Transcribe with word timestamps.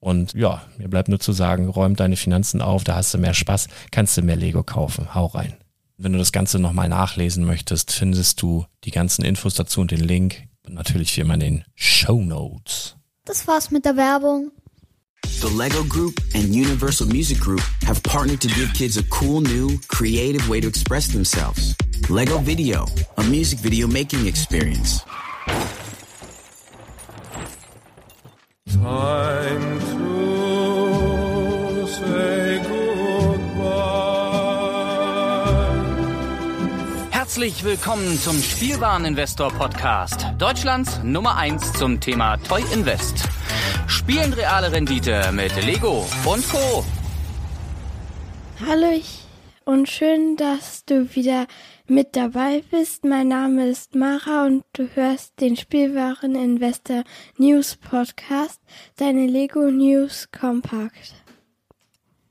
Und 0.00 0.34
ja, 0.34 0.62
mir 0.78 0.88
bleibt 0.88 1.08
nur 1.08 1.20
zu 1.20 1.32
sagen, 1.32 1.68
räum 1.68 1.96
deine 1.96 2.16
Finanzen 2.16 2.62
auf, 2.62 2.84
da 2.84 2.94
hast 2.94 3.12
du 3.14 3.18
mehr 3.18 3.34
Spaß, 3.34 3.68
kannst 3.90 4.16
du 4.16 4.22
mehr 4.22 4.36
Lego 4.36 4.62
kaufen. 4.62 5.14
Hau 5.14 5.26
rein. 5.26 5.56
Wenn 5.96 6.12
du 6.12 6.18
das 6.18 6.30
Ganze 6.30 6.60
nochmal 6.60 6.88
nachlesen 6.88 7.44
möchtest, 7.44 7.90
findest 7.90 8.40
du 8.40 8.64
die 8.84 8.92
ganzen 8.92 9.24
Infos 9.24 9.54
dazu 9.54 9.80
und 9.80 9.90
den 9.90 10.00
Link. 10.00 10.44
Und 10.64 10.74
natürlich 10.74 11.16
wie 11.16 11.22
immer 11.22 11.34
in 11.34 11.40
den 11.40 11.64
Show 11.74 12.20
Notes. 12.22 12.96
Das 13.24 13.46
war's 13.48 13.70
mit 13.70 13.84
der 13.84 13.96
Werbung. 13.96 14.52
The 15.24 15.48
Lego 15.48 15.84
Group 15.84 16.20
and 16.34 16.44
Universal 16.50 17.08
Music 17.08 17.40
Group 17.40 17.62
have 17.86 18.00
partnered 18.02 18.40
to 18.40 18.48
give 18.48 18.72
kids 18.74 18.96
a 18.96 19.02
cool 19.10 19.40
new, 19.40 19.78
creative 19.88 20.48
way 20.48 20.60
to 20.60 20.68
express 20.68 21.08
themselves. 21.08 21.74
Lego 22.08 22.38
Video, 22.38 22.86
a 23.16 23.22
music 23.24 23.58
video 23.58 23.88
making 23.88 24.26
experience. 24.26 25.04
Time 28.72 29.80
to 29.80 31.86
say 31.86 32.60
goodbye. 32.68 33.64
Herzlich 37.10 37.64
willkommen 37.64 38.20
zum 38.20 38.40
Spielwareninvestor 38.42 39.50
Podcast. 39.52 40.26
Deutschlands 40.36 41.00
Nummer 41.02 41.36
1 41.36 41.72
zum 41.72 41.98
Thema 42.00 42.36
Toy 42.36 42.62
Invest. 42.72 43.24
Spielen 43.86 44.34
reale 44.34 44.70
Rendite 44.70 45.32
mit 45.32 45.56
Lego 45.64 46.06
und 46.26 46.46
Co. 46.50 46.84
Hallo 48.66 48.90
ich 48.94 49.27
und 49.68 49.86
schön, 49.86 50.36
dass 50.36 50.86
du 50.86 51.14
wieder 51.14 51.46
mit 51.86 52.16
dabei 52.16 52.64
bist. 52.70 53.04
Mein 53.04 53.28
Name 53.28 53.68
ist 53.68 53.94
Mara 53.94 54.46
und 54.46 54.64
du 54.72 54.88
hörst 54.94 55.38
den 55.42 55.58
Spielwaren 55.58 56.34
Investor 56.34 57.04
News 57.36 57.76
Podcast, 57.76 58.62
deine 58.96 59.26
Lego 59.26 59.70
News 59.70 60.30
Kompakt. 60.32 61.16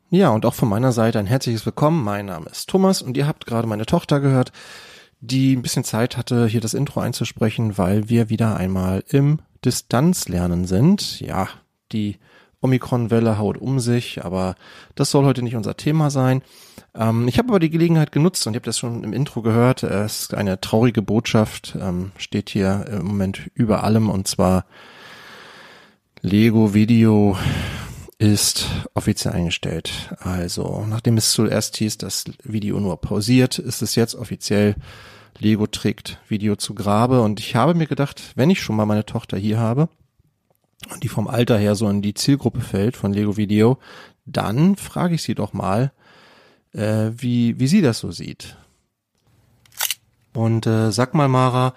Ja, 0.09 0.31
und 0.31 0.47
auch 0.47 0.55
von 0.55 0.67
meiner 0.67 0.91
Seite 0.91 1.19
ein 1.19 1.27
herzliches 1.27 1.63
Willkommen. 1.63 2.03
Mein 2.03 2.25
Name 2.25 2.49
ist 2.49 2.71
Thomas 2.71 3.03
und 3.03 3.15
ihr 3.15 3.27
habt 3.27 3.45
gerade 3.45 3.67
meine 3.67 3.85
Tochter 3.85 4.19
gehört, 4.19 4.51
die 5.19 5.55
ein 5.55 5.61
bisschen 5.61 5.83
Zeit 5.83 6.17
hatte, 6.17 6.47
hier 6.47 6.61
das 6.61 6.73
Intro 6.73 7.01
einzusprechen, 7.01 7.77
weil 7.77 8.09
wir 8.09 8.31
wieder 8.31 8.57
einmal 8.57 9.03
im 9.09 9.41
Distanzlernen 9.63 10.65
sind. 10.65 11.19
Ja, 11.19 11.49
die 11.91 12.17
Omikron-Welle 12.61 13.37
haut 13.37 13.57
um 13.57 13.79
sich, 13.79 14.25
aber 14.25 14.55
das 14.95 15.11
soll 15.11 15.25
heute 15.25 15.43
nicht 15.43 15.55
unser 15.55 15.77
Thema 15.77 16.09
sein. 16.09 16.41
Ähm, 16.95 17.27
ich 17.27 17.37
habe 17.37 17.49
aber 17.49 17.59
die 17.59 17.69
Gelegenheit 17.69 18.11
genutzt 18.11 18.45
und 18.47 18.53
ihr 18.53 18.57
habt 18.57 18.67
das 18.67 18.79
schon 18.79 19.03
im 19.03 19.13
Intro 19.13 19.41
gehört. 19.41 19.83
Es 19.83 20.21
ist 20.21 20.33
eine 20.33 20.59
traurige 20.59 21.01
Botschaft, 21.01 21.77
ähm, 21.79 22.11
steht 22.17 22.49
hier 22.49 22.85
im 22.89 23.05
Moment 23.05 23.51
über 23.53 23.83
allem 23.83 24.09
und 24.09 24.27
zwar 24.27 24.65
Lego 26.21 26.73
Video 26.73 27.37
ist 28.17 28.67
offiziell 28.95 29.35
eingestellt. 29.35 30.15
Also, 30.19 30.85
nachdem 30.89 31.17
es 31.17 31.31
zuerst 31.31 31.77
hieß, 31.77 31.99
das 31.99 32.25
Video 32.43 32.79
nur 32.79 32.99
pausiert, 32.99 33.59
ist 33.59 33.83
es 33.83 33.93
jetzt 33.95 34.15
offiziell 34.15 34.75
Lego 35.39 35.67
trägt 35.67 36.19
Video 36.27 36.55
zu 36.55 36.73
Grabe 36.73 37.21
und 37.21 37.39
ich 37.39 37.55
habe 37.55 37.75
mir 37.75 37.85
gedacht, 37.85 38.33
wenn 38.35 38.49
ich 38.49 38.59
schon 38.59 38.75
mal 38.75 38.87
meine 38.87 39.05
Tochter 39.05 39.37
hier 39.37 39.59
habe, 39.59 39.87
und 40.91 41.03
die 41.03 41.09
vom 41.09 41.27
Alter 41.27 41.57
her 41.57 41.75
so 41.75 41.89
in 41.89 42.01
die 42.01 42.13
Zielgruppe 42.13 42.61
fällt 42.61 42.95
von 42.95 43.13
Lego 43.13 43.37
Video, 43.37 43.77
dann 44.25 44.75
frage 44.75 45.15
ich 45.15 45.23
sie 45.23 45.35
doch 45.35 45.53
mal, 45.53 45.91
äh, 46.73 47.11
wie, 47.17 47.59
wie 47.59 47.67
sie 47.67 47.81
das 47.81 47.99
so 47.99 48.11
sieht. 48.11 48.57
Und 50.33 50.67
äh, 50.67 50.91
sag 50.91 51.13
mal, 51.13 51.27
Mara, 51.27 51.73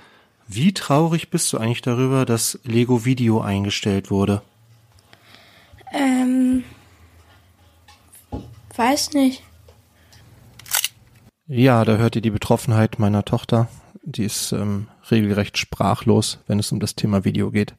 wie 0.46 0.74
traurig 0.74 1.30
bist 1.30 1.52
du 1.52 1.58
eigentlich 1.58 1.82
darüber, 1.82 2.26
dass 2.26 2.58
Lego 2.64 3.04
Video 3.04 3.40
eingestellt 3.40 4.10
wurde? 4.10 4.42
Ähm, 5.92 6.64
Weiß 8.76 9.12
nicht. 9.12 9.42
Ja, 11.46 11.84
da 11.84 11.96
hört 11.96 12.16
ihr 12.16 12.22
die 12.22 12.30
Betroffenheit 12.30 12.98
meiner 12.98 13.24
Tochter. 13.24 13.68
Die 14.02 14.24
ist 14.24 14.52
ähm, 14.52 14.88
regelrecht 15.10 15.58
sprachlos, 15.58 16.38
wenn 16.46 16.58
es 16.58 16.72
um 16.72 16.80
das 16.80 16.94
Thema 16.94 17.24
Video 17.24 17.50
geht. 17.50 17.74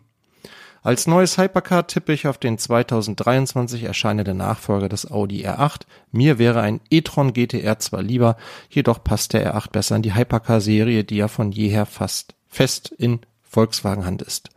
Als 0.83 1.05
neues 1.05 1.37
Hypercar 1.37 1.85
tippe 1.85 2.11
ich 2.11 2.25
auf 2.25 2.39
den 2.39 2.57
2023 2.57 3.83
erscheinenden 3.83 4.37
Nachfolger 4.37 4.89
des 4.89 5.11
Audi 5.11 5.45
R8. 5.45 5.81
Mir 6.11 6.39
wäre 6.39 6.61
ein 6.61 6.81
e-tron 6.89 7.33
GTR 7.33 7.77
zwar 7.77 8.01
lieber, 8.01 8.35
jedoch 8.67 9.03
passt 9.03 9.33
der 9.33 9.53
R8 9.53 9.71
besser 9.71 9.95
in 9.97 10.01
die 10.01 10.15
Hypercar-Serie, 10.15 11.03
die 11.03 11.17
ja 11.17 11.27
von 11.27 11.51
jeher 11.51 11.85
fast 11.85 12.33
fest 12.47 12.89
in 12.97 13.19
Volkswagen-Hand 13.43 14.23
ist. 14.23 14.49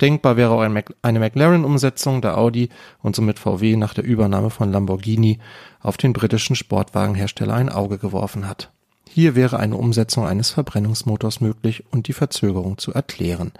Denkbar 0.00 0.38
wäre 0.38 0.52
auch 0.52 0.62
eine 0.62 1.18
McLaren-Umsetzung, 1.18 2.22
da 2.22 2.36
Audi 2.36 2.70
und 3.02 3.14
somit 3.14 3.38
VW 3.38 3.76
nach 3.76 3.92
der 3.92 4.04
Übernahme 4.04 4.48
von 4.48 4.72
Lamborghini 4.72 5.40
auf 5.80 5.98
den 5.98 6.14
britischen 6.14 6.56
Sportwagenhersteller 6.56 7.52
ein 7.52 7.68
Auge 7.68 7.98
geworfen 7.98 8.48
hat. 8.48 8.72
Hier 9.12 9.34
wäre 9.34 9.58
eine 9.58 9.76
Umsetzung 9.76 10.24
eines 10.24 10.50
Verbrennungsmotors 10.50 11.40
möglich 11.40 11.84
und 11.90 12.06
die 12.06 12.12
Verzögerung 12.12 12.78
zu 12.78 12.94
erklären. 12.94 13.50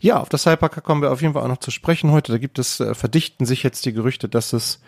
Ja, 0.00 0.20
auf 0.20 0.30
das 0.30 0.46
Hypercar 0.46 0.82
kommen 0.82 1.02
wir 1.02 1.12
auf 1.12 1.20
jeden 1.20 1.34
Fall 1.34 1.42
auch 1.42 1.48
noch 1.48 1.58
zu 1.58 1.70
sprechen 1.70 2.12
heute. 2.12 2.32
Da 2.32 2.38
gibt 2.38 2.58
es, 2.58 2.80
äh, 2.80 2.94
verdichten 2.94 3.44
sich 3.44 3.62
jetzt 3.62 3.84
die 3.84 3.92
Gerüchte, 3.92 4.26
dass 4.26 4.54
es 4.54 4.80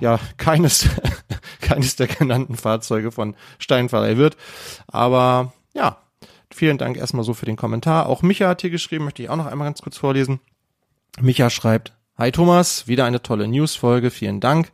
ja 0.00 0.20
keines, 0.36 0.86
keines 1.62 1.96
der 1.96 2.08
genannten 2.08 2.56
Fahrzeuge 2.56 3.10
von 3.10 3.34
Steinverleih 3.58 4.18
wird. 4.18 4.36
Aber 4.86 5.54
ja, 5.72 5.96
vielen 6.50 6.76
Dank 6.76 6.98
erstmal 6.98 7.24
so 7.24 7.32
für 7.32 7.46
den 7.46 7.56
Kommentar. 7.56 8.06
Auch 8.06 8.20
Micha 8.20 8.48
hat 8.48 8.60
hier 8.60 8.70
geschrieben, 8.70 9.06
möchte 9.06 9.22
ich 9.22 9.30
auch 9.30 9.36
noch 9.36 9.46
einmal 9.46 9.66
ganz 9.66 9.80
kurz 9.80 9.96
vorlesen. 9.96 10.40
Micha 11.22 11.48
schreibt, 11.48 11.94
Hi 12.18 12.32
Thomas, 12.32 12.86
wieder 12.86 13.06
eine 13.06 13.22
tolle 13.22 13.48
Newsfolge, 13.48 14.10
vielen 14.10 14.40
Dank. 14.40 14.72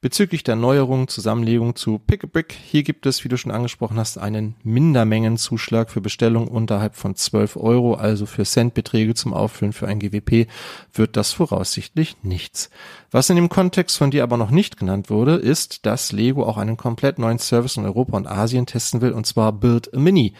Bezüglich 0.00 0.44
der 0.44 0.54
Neuerung 0.54 1.08
Zusammenlegung 1.08 1.74
zu 1.74 1.98
Pick 1.98 2.22
a 2.22 2.28
Brick, 2.28 2.52
hier 2.52 2.84
gibt 2.84 3.04
es, 3.04 3.24
wie 3.24 3.28
du 3.28 3.36
schon 3.36 3.50
angesprochen 3.50 3.98
hast, 3.98 4.16
einen 4.16 4.54
Mindermengenzuschlag 4.62 5.90
für 5.90 6.00
Bestellungen 6.00 6.46
unterhalb 6.46 6.94
von 6.94 7.16
12 7.16 7.56
Euro, 7.56 7.94
also 7.94 8.24
für 8.24 8.44
Centbeträge 8.44 9.14
zum 9.14 9.34
Auffüllen 9.34 9.72
für 9.72 9.88
ein 9.88 9.98
GWP 9.98 10.46
wird 10.94 11.16
das 11.16 11.32
voraussichtlich 11.32 12.16
nichts. 12.22 12.70
Was 13.10 13.28
in 13.28 13.34
dem 13.34 13.48
Kontext 13.48 13.98
von 13.98 14.12
dir 14.12 14.22
aber 14.22 14.36
noch 14.36 14.52
nicht 14.52 14.76
genannt 14.76 15.10
wurde, 15.10 15.34
ist, 15.34 15.84
dass 15.84 16.12
Lego 16.12 16.44
auch 16.44 16.58
einen 16.58 16.76
komplett 16.76 17.18
neuen 17.18 17.40
Service 17.40 17.76
in 17.76 17.84
Europa 17.84 18.16
und 18.16 18.28
Asien 18.28 18.66
testen 18.66 19.00
will, 19.00 19.10
und 19.10 19.26
zwar 19.26 19.50
Build 19.50 19.92
a 19.92 19.98
Mini. 19.98 20.32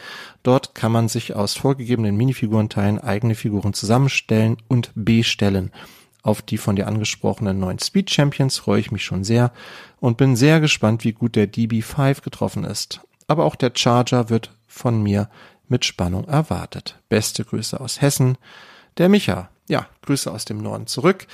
Dort 0.44 0.76
kann 0.76 0.92
man 0.92 1.08
sich 1.08 1.34
aus 1.34 1.56
vorgegebenen 1.56 2.16
Minifigurenteilen 2.16 3.00
eigene 3.00 3.34
Figuren 3.34 3.74
zusammenstellen 3.74 4.58
und 4.68 4.92
bestellen. 4.94 5.72
Auf 6.22 6.42
die 6.42 6.58
von 6.58 6.76
dir 6.76 6.86
angesprochenen 6.86 7.58
neuen 7.58 7.78
Speed 7.78 8.10
Champions 8.10 8.58
freue 8.58 8.80
ich 8.80 8.90
mich 8.90 9.04
schon 9.04 9.24
sehr 9.24 9.52
und 10.00 10.16
bin 10.16 10.36
sehr 10.36 10.60
gespannt, 10.60 11.04
wie 11.04 11.12
gut 11.12 11.36
der 11.36 11.50
DB5 11.50 12.22
getroffen 12.22 12.64
ist. 12.64 13.00
Aber 13.28 13.44
auch 13.44 13.54
der 13.54 13.72
Charger 13.74 14.28
wird 14.28 14.50
von 14.66 15.02
mir 15.02 15.28
mit 15.68 15.84
Spannung 15.84 16.24
erwartet. 16.26 16.98
Beste 17.08 17.44
Grüße 17.44 17.78
aus 17.80 18.00
Hessen, 18.00 18.36
der 18.96 19.08
Micha. 19.08 19.50
Ja, 19.68 19.86
Grüße 20.00 20.32
aus 20.32 20.46
dem 20.46 20.58
Norden 20.58 20.86
zurück. 20.86 21.26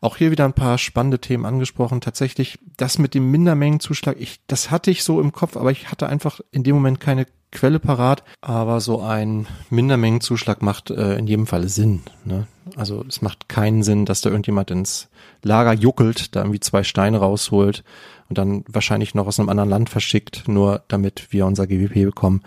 Auch 0.00 0.16
hier 0.16 0.32
wieder 0.32 0.44
ein 0.44 0.52
paar 0.52 0.76
spannende 0.76 1.20
Themen 1.20 1.46
angesprochen. 1.46 2.00
Tatsächlich, 2.00 2.58
das 2.76 2.98
mit 2.98 3.14
dem 3.14 3.30
Mindermengenzuschlag, 3.30 4.16
ich, 4.18 4.40
das 4.48 4.72
hatte 4.72 4.90
ich 4.90 5.04
so 5.04 5.20
im 5.20 5.30
Kopf, 5.30 5.56
aber 5.56 5.70
ich 5.70 5.88
hatte 5.88 6.08
einfach 6.08 6.40
in 6.50 6.64
dem 6.64 6.74
Moment 6.74 6.98
keine 6.98 7.26
Quelle 7.52 7.78
parat. 7.78 8.22
Aber 8.40 8.80
so 8.80 9.00
ein 9.00 9.46
Mindermengenzuschlag 9.70 10.62
macht 10.62 10.90
äh, 10.90 11.16
in 11.16 11.26
jedem 11.26 11.46
Fall 11.46 11.68
Sinn. 11.68 12.02
Ne? 12.24 12.46
Also 12.74 13.04
es 13.08 13.22
macht 13.22 13.48
keinen 13.48 13.82
Sinn, 13.82 14.04
dass 14.04 14.20
da 14.20 14.30
irgendjemand 14.30 14.70
ins 14.70 15.08
Lager 15.42 15.72
juckelt, 15.72 16.34
da 16.34 16.40
irgendwie 16.40 16.60
zwei 16.60 16.82
Steine 16.82 17.18
rausholt 17.18 17.84
und 18.28 18.38
dann 18.38 18.64
wahrscheinlich 18.68 19.14
noch 19.14 19.26
aus 19.26 19.38
einem 19.38 19.48
anderen 19.48 19.70
Land 19.70 19.90
verschickt, 19.90 20.48
nur 20.48 20.82
damit 20.88 21.28
wir 21.30 21.46
unser 21.46 21.66
GWP 21.66 22.04
bekommen. 22.04 22.42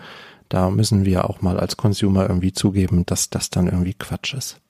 Da 0.48 0.68
müssen 0.68 1.04
wir 1.04 1.30
auch 1.30 1.40
mal 1.40 1.58
als 1.58 1.76
Consumer 1.76 2.28
irgendwie 2.28 2.52
zugeben, 2.52 3.06
dass 3.06 3.30
das 3.30 3.50
dann 3.50 3.66
irgendwie 3.66 3.94
Quatsch 3.94 4.34
ist. 4.34 4.60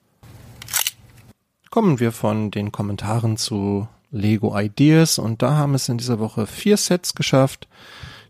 Kommen 1.69 1.99
wir 1.99 2.11
von 2.11 2.51
den 2.51 2.71
Kommentaren 2.71 3.37
zu 3.37 3.87
Lego 4.11 4.57
Ideas 4.57 5.17
und 5.17 5.41
da 5.41 5.55
haben 5.55 5.73
es 5.73 5.89
in 5.89 5.97
dieser 5.97 6.19
Woche 6.19 6.45
vier 6.45 6.77
Sets 6.77 7.15
geschafft, 7.15 7.67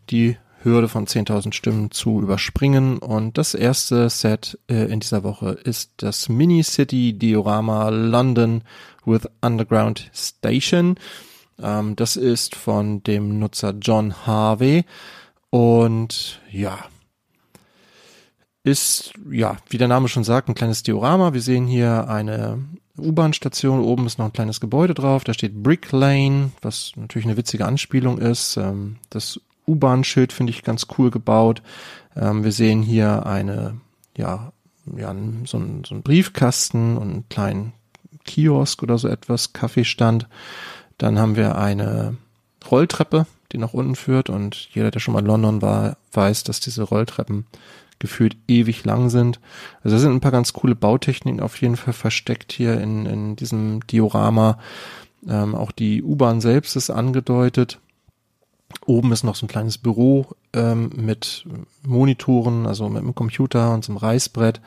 die 0.10 0.38
Hürde 0.63 0.88
von 0.88 1.08
10.000 1.08 1.53
Stimmen 1.53 1.91
zu 1.91 2.22
überspringen. 2.22 2.98
Und 2.98 3.38
das 3.38 3.53
erste 3.53 4.10
Set 4.10 4.60
äh, 4.68 4.91
in 4.91 5.00
dieser 5.00 5.24
Woche 5.24 5.51
ist 5.51 5.91
das 5.98 6.30
Mini 6.30 6.63
City 6.63 7.13
Diorama 7.13 7.89
London 7.89 8.63
with 9.06 9.27
Underground 9.41 10.10
Station. 10.13 10.96
Ähm, 11.62 11.96
das 11.96 12.15
ist 12.15 12.56
von 12.56 13.03
dem 13.03 13.39
Nutzer 13.39 13.74
John 13.80 14.25
Harvey. 14.25 14.86
Und 15.50 16.39
ja, 16.50 16.77
ist, 18.63 19.13
ja, 19.30 19.58
wie 19.70 19.77
der 19.77 19.88
Name 19.88 20.08
schon 20.08 20.24
sagt, 20.24 20.48
ein 20.48 20.56
kleines 20.56 20.84
Diorama. 20.84 21.34
Wir 21.34 21.41
sehen 21.41 21.65
hier 21.65 22.08
eine 22.08 22.60
U-Bahn-Station. 22.98 23.82
Oben 23.82 24.06
ist 24.06 24.20
noch 24.20 24.25
ein 24.25 24.34
kleines 24.34 24.60
Gebäude 24.60 24.94
drauf. 24.94 25.24
Da 25.24 25.34
steht 25.34 25.63
Brick 25.63 25.91
Lane, 25.91 26.51
was 26.62 26.91
natürlich 26.96 27.25
eine 27.25 27.38
witzige 27.38 27.65
Anspielung 27.65 28.20
ist. 28.20 28.58
Ähm, 28.58 28.98
das 29.10 29.39
U-Bahn-Schild 29.68 30.34
finde 30.34 30.51
ich 30.51 30.63
ganz 30.63 30.88
cool 30.98 31.12
gebaut. 31.12 31.62
Ähm, 32.15 32.44
wir 32.44 32.51
sehen 32.51 32.82
hier 32.82 33.25
eine, 33.25 33.80
ja, 34.18 34.51
ja, 34.98 35.15
so 35.46 35.58
ein, 35.58 35.84
so 35.86 36.00
Briefkasten 36.01 36.98
und 36.98 37.12
einen 37.12 37.30
kleinen 37.30 37.74
Kiosk 38.25 38.84
oder 38.84 38.98
so 38.98 39.08
etwas, 39.08 39.53
Kaffeestand. 39.53 40.27
Dann 40.98 41.20
haben 41.20 41.36
wir 41.36 41.58
eine 41.58 42.18
Rolltreppe, 42.70 43.25
die 43.51 43.58
nach 43.58 43.74
unten 43.74 43.96
führt 43.96 44.30
und 44.30 44.70
jeder, 44.74 44.91
der 44.91 45.00
schon 45.00 45.13
mal 45.13 45.22
in 45.22 45.25
London 45.25 45.62
war, 45.62 45.98
weiß, 46.13 46.44
dass 46.44 46.60
diese 46.60 46.84
Rolltreppen 46.84 47.46
gefühlt 48.00 48.36
ewig 48.48 48.84
lang 48.84 49.10
sind. 49.10 49.39
Also 49.84 49.96
da 49.96 50.01
sind 50.01 50.12
ein 50.12 50.22
paar 50.22 50.32
ganz 50.32 50.53
coole 50.53 50.75
Bautechniken 50.75 51.39
auf 51.39 51.62
jeden 51.62 51.77
Fall 51.77 51.94
versteckt 51.94 52.51
hier 52.51 52.80
in, 52.82 53.06
in 53.06 53.36
diesem 53.36 53.86
Diorama. 53.88 54.58
Ähm, 55.27 55.56
auch 55.56 55.72
die 55.72 56.01
U-Bahn 56.01 56.41
selbst 56.41 56.75
ist 56.75 56.89
angedeutet. 56.89 57.80
Oben 58.85 59.11
ist 59.11 59.23
noch 59.23 59.35
so 59.35 59.45
ein 59.45 59.49
kleines 59.49 59.77
Büro 59.77 60.27
ähm, 60.53 60.91
mit 60.95 61.45
Monitoren, 61.83 62.65
also 62.65 62.89
mit 62.89 63.01
einem 63.01 63.15
Computer 63.15 63.73
und 63.73 63.83
so 63.83 63.91
einem 63.91 63.97
Reißbrett. 63.97 64.61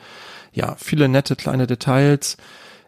Ja, 0.53 0.75
viele 0.77 1.07
nette 1.09 1.35
kleine 1.35 1.67
Details. 1.67 2.37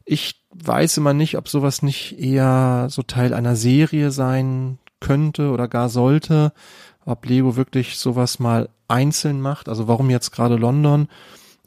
Ich 0.05 0.41
weiß 0.51 0.97
immer 0.97 1.13
nicht, 1.13 1.37
ob 1.37 1.49
sowas 1.49 1.81
nicht 1.81 2.19
eher 2.19 2.87
so 2.89 3.03
Teil 3.03 3.33
einer 3.33 3.55
Serie 3.55 4.11
sein 4.11 4.79
könnte 4.99 5.51
oder 5.51 5.67
gar 5.67 5.89
sollte. 5.89 6.53
Ob 7.05 7.25
Lego 7.25 7.55
wirklich 7.55 7.97
sowas 7.97 8.39
mal 8.39 8.69
einzeln 8.87 9.41
macht. 9.41 9.69
Also 9.69 9.87
warum 9.87 10.09
jetzt 10.09 10.31
gerade 10.31 10.55
London? 10.55 11.07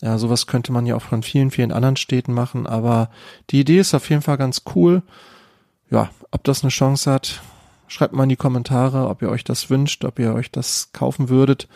Ja, 0.02 0.16
sowas 0.16 0.46
könnte 0.46 0.72
man 0.72 0.86
ja 0.86 0.96
auch 0.96 1.02
von 1.02 1.22
vielen, 1.22 1.50
vielen 1.50 1.72
anderen 1.72 1.96
Städten 1.96 2.32
machen, 2.32 2.66
aber 2.66 3.10
die 3.50 3.60
Idee 3.60 3.80
ist 3.80 3.94
auf 3.94 4.08
jeden 4.08 4.22
Fall 4.22 4.38
ganz 4.38 4.62
cool. 4.74 5.02
Ja, 5.90 6.08
ob 6.30 6.44
das 6.44 6.62
eine 6.62 6.70
Chance 6.70 7.10
hat, 7.12 7.42
schreibt 7.90 8.14
mal 8.14 8.22
in 8.22 8.28
die 8.28 8.36
Kommentare, 8.36 9.08
ob 9.08 9.20
ihr 9.22 9.28
euch 9.28 9.44
das 9.44 9.68
wünscht, 9.68 10.04
ob 10.04 10.18
ihr 10.18 10.32
euch 10.32 10.50
das 10.50 10.90
kaufen 10.92 11.28
würdet. 11.28 11.68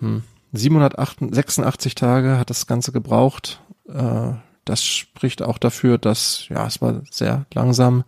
Hm. 0.00 0.22
786 0.52 1.94
Tage 1.94 2.38
hat 2.38 2.50
das 2.50 2.66
Ganze 2.66 2.92
gebraucht. 2.92 3.60
Äh, 3.88 4.32
das 4.64 4.84
spricht 4.84 5.42
auch 5.42 5.58
dafür, 5.58 5.98
dass, 5.98 6.46
ja, 6.48 6.66
es 6.66 6.80
war 6.80 7.02
sehr 7.10 7.46
langsam 7.52 8.04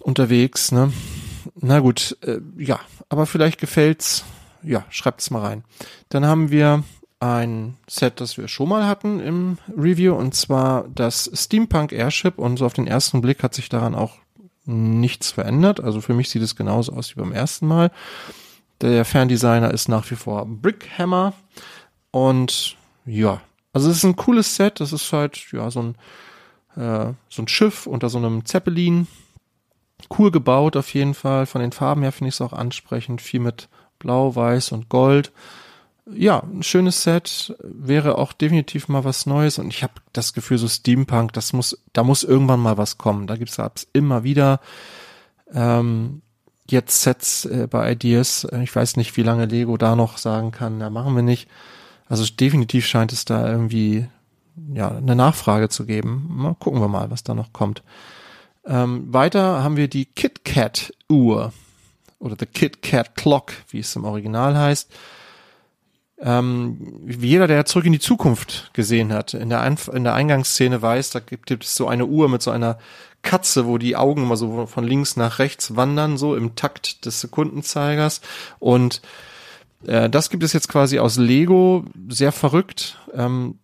unterwegs, 0.00 0.72
ne? 0.72 0.92
Na 1.60 1.80
gut, 1.80 2.16
äh, 2.22 2.38
ja, 2.56 2.80
aber 3.08 3.26
vielleicht 3.26 3.60
gefällt's. 3.60 4.24
Ja, 4.62 4.84
schreibt's 4.90 5.30
mal 5.30 5.42
rein. 5.42 5.64
Dann 6.08 6.26
haben 6.26 6.50
wir 6.50 6.84
ein 7.20 7.76
Set, 7.88 8.20
das 8.20 8.36
wir 8.38 8.48
schon 8.48 8.68
mal 8.68 8.86
hatten 8.86 9.20
im 9.20 9.58
Review, 9.76 10.14
und 10.14 10.34
zwar 10.34 10.86
das 10.94 11.30
Steampunk 11.34 11.92
Airship. 11.92 12.38
Und 12.38 12.58
so 12.58 12.66
auf 12.66 12.74
den 12.74 12.86
ersten 12.86 13.20
Blick 13.20 13.42
hat 13.42 13.54
sich 13.54 13.68
daran 13.68 13.94
auch 13.94 14.16
nichts 14.68 15.30
verändert. 15.30 15.80
Also 15.80 16.00
für 16.00 16.14
mich 16.14 16.30
sieht 16.30 16.42
es 16.42 16.56
genauso 16.56 16.92
aus 16.92 17.10
wie 17.10 17.20
beim 17.20 17.32
ersten 17.32 17.66
Mal. 17.66 17.90
Der 18.80 19.04
Ferndesigner 19.04 19.72
ist 19.72 19.88
nach 19.88 20.08
wie 20.10 20.16
vor 20.16 20.46
Brickhammer. 20.46 21.32
Und 22.10 22.76
ja, 23.06 23.40
also 23.72 23.90
es 23.90 23.98
ist 23.98 24.04
ein 24.04 24.16
cooles 24.16 24.54
Set. 24.54 24.80
Das 24.80 24.92
ist 24.92 25.12
halt, 25.12 25.50
ja, 25.52 25.70
so 25.70 25.80
ein, 25.80 25.94
äh, 26.76 27.12
so 27.28 27.42
ein 27.42 27.48
Schiff 27.48 27.86
unter 27.86 28.08
so 28.08 28.18
einem 28.18 28.44
Zeppelin. 28.44 29.08
Cool 30.16 30.30
gebaut 30.30 30.76
auf 30.76 30.92
jeden 30.94 31.14
Fall. 31.14 31.46
Von 31.46 31.60
den 31.60 31.72
Farben 31.72 32.02
her 32.02 32.12
finde 32.12 32.28
ich 32.28 32.34
es 32.34 32.40
auch 32.40 32.52
ansprechend. 32.52 33.20
Viel 33.20 33.40
mit 33.40 33.68
Blau, 33.98 34.36
Weiß 34.36 34.72
und 34.72 34.88
Gold 34.88 35.32
ja, 36.14 36.42
ein 36.42 36.62
schönes 36.62 37.02
Set, 37.02 37.54
wäre 37.62 38.18
auch 38.18 38.32
definitiv 38.32 38.88
mal 38.88 39.04
was 39.04 39.26
Neues 39.26 39.58
und 39.58 39.68
ich 39.68 39.82
habe 39.82 39.94
das 40.12 40.32
Gefühl, 40.32 40.58
so 40.58 40.68
Steampunk, 40.68 41.32
das 41.32 41.52
muss, 41.52 41.78
da 41.92 42.02
muss 42.02 42.24
irgendwann 42.24 42.60
mal 42.60 42.78
was 42.78 42.98
kommen. 42.98 43.26
Da 43.26 43.36
gibt's 43.36 43.58
immer 43.92 44.24
wieder 44.24 44.60
ähm, 45.52 46.22
jetzt 46.70 47.02
Sets 47.02 47.44
äh, 47.44 47.66
bei 47.68 47.92
Ideas. 47.92 48.46
Ich 48.62 48.74
weiß 48.74 48.96
nicht, 48.96 49.16
wie 49.16 49.22
lange 49.22 49.46
Lego 49.46 49.76
da 49.76 49.96
noch 49.96 50.18
sagen 50.18 50.50
kann, 50.50 50.80
ja, 50.80 50.90
machen 50.90 51.14
wir 51.14 51.22
nicht. 51.22 51.48
Also 52.08 52.24
definitiv 52.24 52.86
scheint 52.86 53.12
es 53.12 53.24
da 53.24 53.48
irgendwie 53.50 54.08
ja 54.72 54.88
eine 54.88 55.14
Nachfrage 55.14 55.68
zu 55.68 55.84
geben. 55.84 56.26
Mal 56.30 56.54
gucken 56.54 56.80
wir 56.80 56.88
mal, 56.88 57.10
was 57.10 57.22
da 57.22 57.34
noch 57.34 57.52
kommt. 57.52 57.82
Ähm, 58.66 59.12
weiter 59.12 59.62
haben 59.62 59.76
wir 59.76 59.88
die 59.88 60.06
KitKat 60.06 60.92
Uhr 61.08 61.52
oder 62.18 62.36
the 62.38 62.46
KitKat 62.46 63.14
Clock, 63.14 63.52
wie 63.70 63.80
es 63.80 63.94
im 63.94 64.04
Original 64.04 64.56
heißt 64.56 64.90
ähm, 66.20 67.04
jeder, 67.06 67.46
der 67.46 67.64
zurück 67.64 67.86
in 67.86 67.92
die 67.92 68.00
Zukunft 68.00 68.70
gesehen 68.72 69.12
hat, 69.12 69.34
in 69.34 69.50
der, 69.50 69.60
Einf 69.60 69.88
in 69.88 70.04
der 70.04 70.14
Eingangsszene 70.14 70.82
weiß, 70.82 71.10
da 71.10 71.20
gibt, 71.20 71.46
gibt 71.46 71.64
es 71.64 71.76
so 71.76 71.86
eine 71.86 72.06
Uhr 72.06 72.28
mit 72.28 72.42
so 72.42 72.50
einer 72.50 72.78
Katze, 73.22 73.66
wo 73.66 73.78
die 73.78 73.96
Augen 73.96 74.22
immer 74.22 74.36
so 74.36 74.66
von 74.66 74.84
links 74.84 75.16
nach 75.16 75.38
rechts 75.38 75.76
wandern, 75.76 76.16
so 76.16 76.34
im 76.34 76.54
Takt 76.54 77.04
des 77.04 77.20
Sekundenzeigers. 77.20 78.20
Und 78.58 79.00
äh, 79.86 80.10
das 80.10 80.30
gibt 80.30 80.42
es 80.42 80.52
jetzt 80.52 80.68
quasi 80.68 80.98
aus 80.98 81.16
Lego, 81.18 81.84
sehr 82.08 82.32
verrückt. 82.32 82.98
Ähm, 83.14 83.58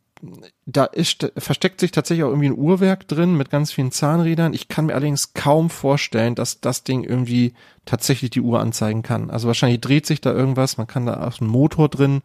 da 0.66 0.84
ist, 0.84 1.32
versteckt 1.36 1.80
sich 1.80 1.90
tatsächlich 1.90 2.24
auch 2.24 2.30
irgendwie 2.30 2.48
ein 2.48 2.58
Uhrwerk 2.58 3.06
drin 3.08 3.36
mit 3.36 3.50
ganz 3.50 3.72
vielen 3.72 3.92
Zahnrädern. 3.92 4.54
Ich 4.54 4.68
kann 4.68 4.86
mir 4.86 4.94
allerdings 4.94 5.34
kaum 5.34 5.70
vorstellen, 5.70 6.34
dass 6.34 6.60
das 6.60 6.84
Ding 6.84 7.04
irgendwie 7.04 7.54
tatsächlich 7.84 8.30
die 8.30 8.40
Uhr 8.40 8.60
anzeigen 8.60 9.02
kann. 9.02 9.30
Also 9.30 9.46
wahrscheinlich 9.46 9.80
dreht 9.80 10.06
sich 10.06 10.20
da 10.20 10.32
irgendwas, 10.32 10.78
man 10.78 10.86
kann 10.86 11.06
da 11.06 11.26
auch 11.26 11.40
einen 11.40 11.50
Motor 11.50 11.88
drin 11.88 12.22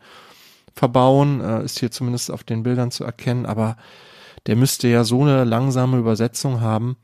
verbauen, 0.73 1.41
äh, 1.41 1.63
ist 1.63 1.79
hier 1.79 1.91
zumindest 1.91 2.31
auf 2.31 2.43
den 2.43 2.63
Bildern 2.63 2.91
zu 2.91 3.03
erkennen, 3.03 3.45
aber 3.45 3.77
der 4.47 4.55
müsste 4.55 4.87
ja 4.87 5.03
so 5.03 5.21
eine 5.21 5.43
langsame 5.43 5.97
Übersetzung 5.97 6.61
haben. 6.61 6.97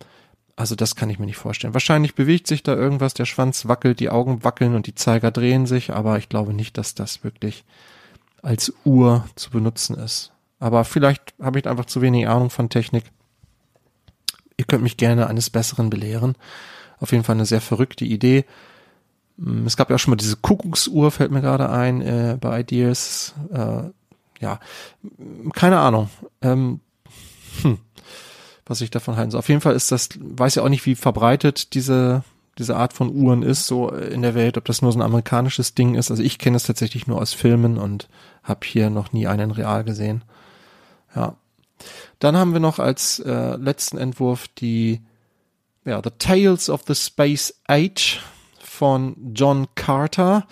Also 0.56 0.76
das 0.76 0.96
kann 0.96 1.10
ich 1.10 1.20
mir 1.20 1.26
nicht 1.26 1.38
vorstellen. 1.38 1.74
Wahrscheinlich 1.74 2.16
bewegt 2.16 2.48
sich 2.48 2.64
da 2.64 2.74
irgendwas, 2.74 3.14
der 3.14 3.26
Schwanz 3.26 3.68
wackelt, 3.68 4.00
die 4.00 4.10
Augen 4.10 4.44
wackeln 4.46 4.74
und 4.74 4.88
die 4.88 4.96
Zeiger 4.96 5.32
drehen 5.32 5.66
sich, 5.66 5.94
aber 5.94 6.18
ich 6.18 6.30
glaube 6.30 6.54
nicht, 6.54 6.78
dass 6.78 6.96
das 6.96 7.26
wirklich 7.26 7.66
als 8.42 8.72
Uhr 8.86 9.26
zu 9.36 9.50
benutzen 9.50 9.96
ist. 9.98 10.32
Aber 10.60 10.86
vielleicht 10.86 11.34
habe 11.42 11.60
ich 11.60 11.68
einfach 11.68 11.86
zu 11.86 12.02
wenig 12.02 12.28
Ahnung 12.28 12.50
von 12.50 12.70
Technik. 12.70 13.06
Ihr 14.58 14.66
könnt 14.66 14.84
mich 14.84 14.98
gerne 14.98 15.28
eines 15.28 15.50
Besseren 15.50 15.90
belehren. 15.90 16.36
Auf 17.00 17.12
jeden 17.12 17.24
Fall 17.24 17.36
eine 17.36 17.46
sehr 17.46 17.62
verrückte 17.62 18.06
Idee. 18.06 18.46
Mm, 19.38 19.66
es 19.66 19.76
gab 19.76 19.90
ja 19.90 19.98
auch 19.98 20.00
schon 20.00 20.12
mal 20.12 20.18
diese 20.18 20.38
Kuckucksuhr, 20.38 21.12
fällt 21.12 21.32
mir 21.32 21.42
gerade 21.42 21.70
ein, 21.70 22.02
äh, 22.02 22.38
bei 22.40 22.62
Ideas. 22.62 23.36
Äh, 23.52 23.90
ja, 24.40 24.60
keine 25.54 25.80
Ahnung. 25.80 26.10
Ähm, 26.42 26.80
hm, 27.62 27.80
was 28.66 28.82
ich 28.82 28.92
davon 28.92 29.18
halten 29.18 29.32
soll. 29.32 29.40
Auf 29.40 29.50
jeden 29.50 29.62
Fall 29.62 29.76
ist 29.76 29.92
das, 29.92 30.10
weiß 30.20 30.56
ja 30.56 30.64
auch 30.64 30.70
nicht, 30.70 30.86
wie 30.86 30.96
verbreitet 30.96 31.74
diese 31.74 32.24
diese 32.58 32.78
Art 32.78 32.94
von 32.94 33.14
Uhren 33.14 33.44
ist, 33.44 33.68
so 33.68 33.90
in 33.90 34.22
der 34.22 34.36
Welt, 34.36 34.58
ob 34.58 34.66
das 34.66 34.82
nur 34.82 34.92
so 34.92 35.00
ein 35.00 35.04
amerikanisches 35.04 35.76
Ding 35.76 35.96
ist. 35.96 36.10
Also 36.10 36.24
ich 36.24 36.38
kenne 36.38 36.58
es 36.58 36.64
tatsächlich 36.64 37.08
nur 37.08 37.22
aus 37.22 37.34
Filmen 37.34 37.78
und 37.78 38.08
habe 38.44 38.66
hier 38.66 38.90
noch 38.90 39.12
nie 39.12 39.28
einen 39.28 39.52
real 39.52 39.84
gesehen. 39.84 40.24
Ja. 41.16 41.36
Dann 42.20 42.38
haben 42.38 42.54
wir 42.54 42.60
noch 42.60 42.80
als 42.80 43.20
äh, 43.20 43.56
letzten 43.56 43.98
Entwurf 43.98 44.48
die 44.48 45.02
ja, 45.86 46.02
The 46.04 46.12
Tales 46.18 46.70
of 46.70 46.84
the 46.88 46.96
Space 46.96 47.54
Age 47.68 48.20
von 48.60 49.16
John 49.34 49.68
Carter. 49.76 50.48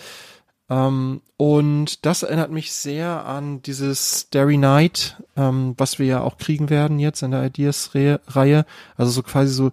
Ähm, 0.69 1.21
und 1.37 2.05
das 2.05 2.23
erinnert 2.23 2.51
mich 2.51 2.71
sehr 2.71 3.25
an 3.25 3.61
dieses 3.61 4.21
Starry 4.21 4.57
Night, 4.57 5.17
ähm, 5.35 5.73
was 5.77 5.99
wir 5.99 6.05
ja 6.05 6.21
auch 6.21 6.37
kriegen 6.37 6.69
werden 6.69 6.99
jetzt 6.99 7.21
in 7.21 7.31
der 7.31 7.45
Ideas-Reihe. 7.45 8.65
Also 8.95 9.11
so 9.11 9.23
quasi 9.23 9.51
so 9.51 9.67
äh, 9.67 9.71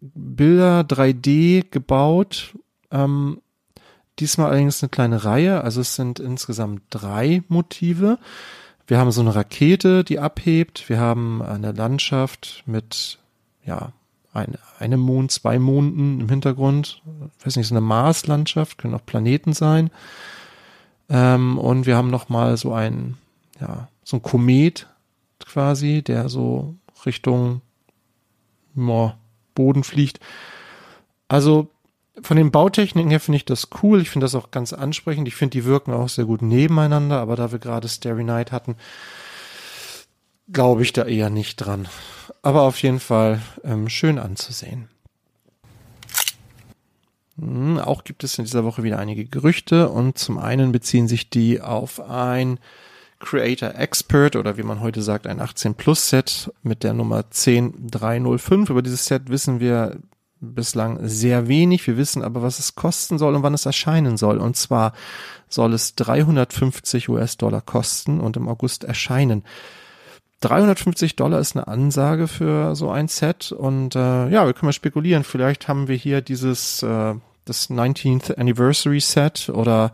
Bilder 0.00 0.82
3D 0.82 1.70
gebaut. 1.70 2.54
Ähm, 2.90 3.40
diesmal 4.18 4.50
allerdings 4.50 4.82
eine 4.82 4.90
kleine 4.90 5.24
Reihe. 5.24 5.64
Also 5.64 5.80
es 5.80 5.96
sind 5.96 6.20
insgesamt 6.20 6.82
drei 6.90 7.42
Motive. 7.48 8.18
Wir 8.86 8.98
haben 8.98 9.10
so 9.12 9.20
eine 9.20 9.34
Rakete, 9.34 10.04
die 10.04 10.18
abhebt. 10.18 10.88
Wir 10.88 10.98
haben 10.98 11.42
eine 11.42 11.72
Landschaft 11.72 12.62
mit, 12.66 13.18
ja, 13.64 13.92
ein, 14.32 14.56
einem 14.78 15.00
Mond, 15.00 15.30
zwei 15.30 15.58
Monden 15.58 16.20
im 16.20 16.28
Hintergrund. 16.28 17.02
Ich 17.38 17.46
weiß 17.46 17.56
nicht, 17.56 17.68
so 17.68 17.74
eine 17.74 17.82
Marslandschaft, 17.82 18.78
können 18.78 18.94
auch 18.94 19.04
Planeten 19.04 19.52
sein. 19.52 19.90
Ähm, 21.08 21.58
und 21.58 21.86
wir 21.86 21.96
haben 21.96 22.10
noch 22.10 22.28
mal 22.28 22.56
so 22.56 22.72
ein, 22.72 23.18
ja, 23.60 23.88
so 24.04 24.16
ein 24.16 24.22
Komet 24.22 24.88
quasi, 25.38 26.02
der 26.02 26.28
so 26.28 26.74
Richtung 27.04 27.60
oh, 28.76 29.12
Boden 29.54 29.84
fliegt. 29.84 30.20
Also 31.28 31.68
von 32.20 32.36
den 32.36 32.50
Bautechniken 32.50 33.10
her 33.10 33.20
finde 33.20 33.36
ich 33.36 33.44
das 33.44 33.68
cool. 33.82 34.02
Ich 34.02 34.10
finde 34.10 34.24
das 34.24 34.34
auch 34.34 34.50
ganz 34.50 34.72
ansprechend. 34.72 35.28
Ich 35.28 35.34
finde, 35.34 35.52
die 35.52 35.64
wirken 35.64 35.92
auch 35.92 36.08
sehr 36.08 36.26
gut 36.26 36.42
nebeneinander, 36.42 37.20
aber 37.20 37.36
da 37.36 37.52
wir 37.52 37.58
gerade 37.58 37.88
Starry 37.88 38.24
Night 38.24 38.52
hatten, 38.52 38.76
glaube 40.52 40.82
ich 40.82 40.92
da 40.92 41.04
eher 41.04 41.30
nicht 41.30 41.56
dran. 41.56 41.88
Aber 42.42 42.62
auf 42.62 42.82
jeden 42.82 43.00
Fall 43.00 43.40
ähm, 43.64 43.88
schön 43.88 44.18
anzusehen. 44.18 44.88
Hm, 47.38 47.78
auch 47.78 48.04
gibt 48.04 48.24
es 48.24 48.38
in 48.38 48.44
dieser 48.44 48.64
Woche 48.64 48.82
wieder 48.82 48.98
einige 48.98 49.24
Gerüchte 49.24 49.88
und 49.88 50.18
zum 50.18 50.38
einen 50.38 50.70
beziehen 50.70 51.08
sich 51.08 51.30
die 51.30 51.62
auf 51.62 52.00
ein 52.00 52.58
Creator 53.20 53.74
Expert 53.76 54.36
oder 54.36 54.58
wie 54.58 54.64
man 54.64 54.80
heute 54.80 55.00
sagt, 55.00 55.26
ein 55.26 55.40
18 55.40 55.74
Plus 55.74 56.10
Set 56.10 56.52
mit 56.62 56.82
der 56.82 56.92
Nummer 56.92 57.22
10305. 57.22 58.68
Über 58.68 58.82
dieses 58.82 59.06
Set 59.06 59.30
wissen 59.30 59.60
wir 59.60 59.98
bislang 60.42 60.98
sehr 61.08 61.48
wenig. 61.48 61.86
Wir 61.86 61.96
wissen 61.96 62.22
aber, 62.22 62.42
was 62.42 62.58
es 62.58 62.74
kosten 62.74 63.16
soll 63.16 63.34
und 63.34 63.42
wann 63.42 63.54
es 63.54 63.64
erscheinen 63.64 64.16
soll. 64.16 64.38
Und 64.38 64.56
zwar 64.56 64.92
soll 65.48 65.72
es 65.72 65.94
350 65.94 67.08
US-Dollar 67.08 67.60
kosten 67.60 68.20
und 68.20 68.36
im 68.36 68.48
August 68.48 68.84
erscheinen. 68.84 69.44
350 70.40 71.14
Dollar 71.14 71.38
ist 71.38 71.56
eine 71.56 71.68
Ansage 71.68 72.26
für 72.26 72.74
so 72.74 72.90
ein 72.90 73.06
Set 73.06 73.52
und 73.52 73.94
äh, 73.94 74.28
ja, 74.28 74.44
wir 74.44 74.52
können 74.52 74.66
mal 74.66 74.72
spekulieren. 74.72 75.22
Vielleicht 75.22 75.68
haben 75.68 75.86
wir 75.86 75.94
hier 75.94 76.20
dieses 76.20 76.82
äh, 76.82 77.14
das 77.44 77.70
19th 77.70 78.36
Anniversary 78.36 79.00
Set 79.00 79.48
oder 79.48 79.92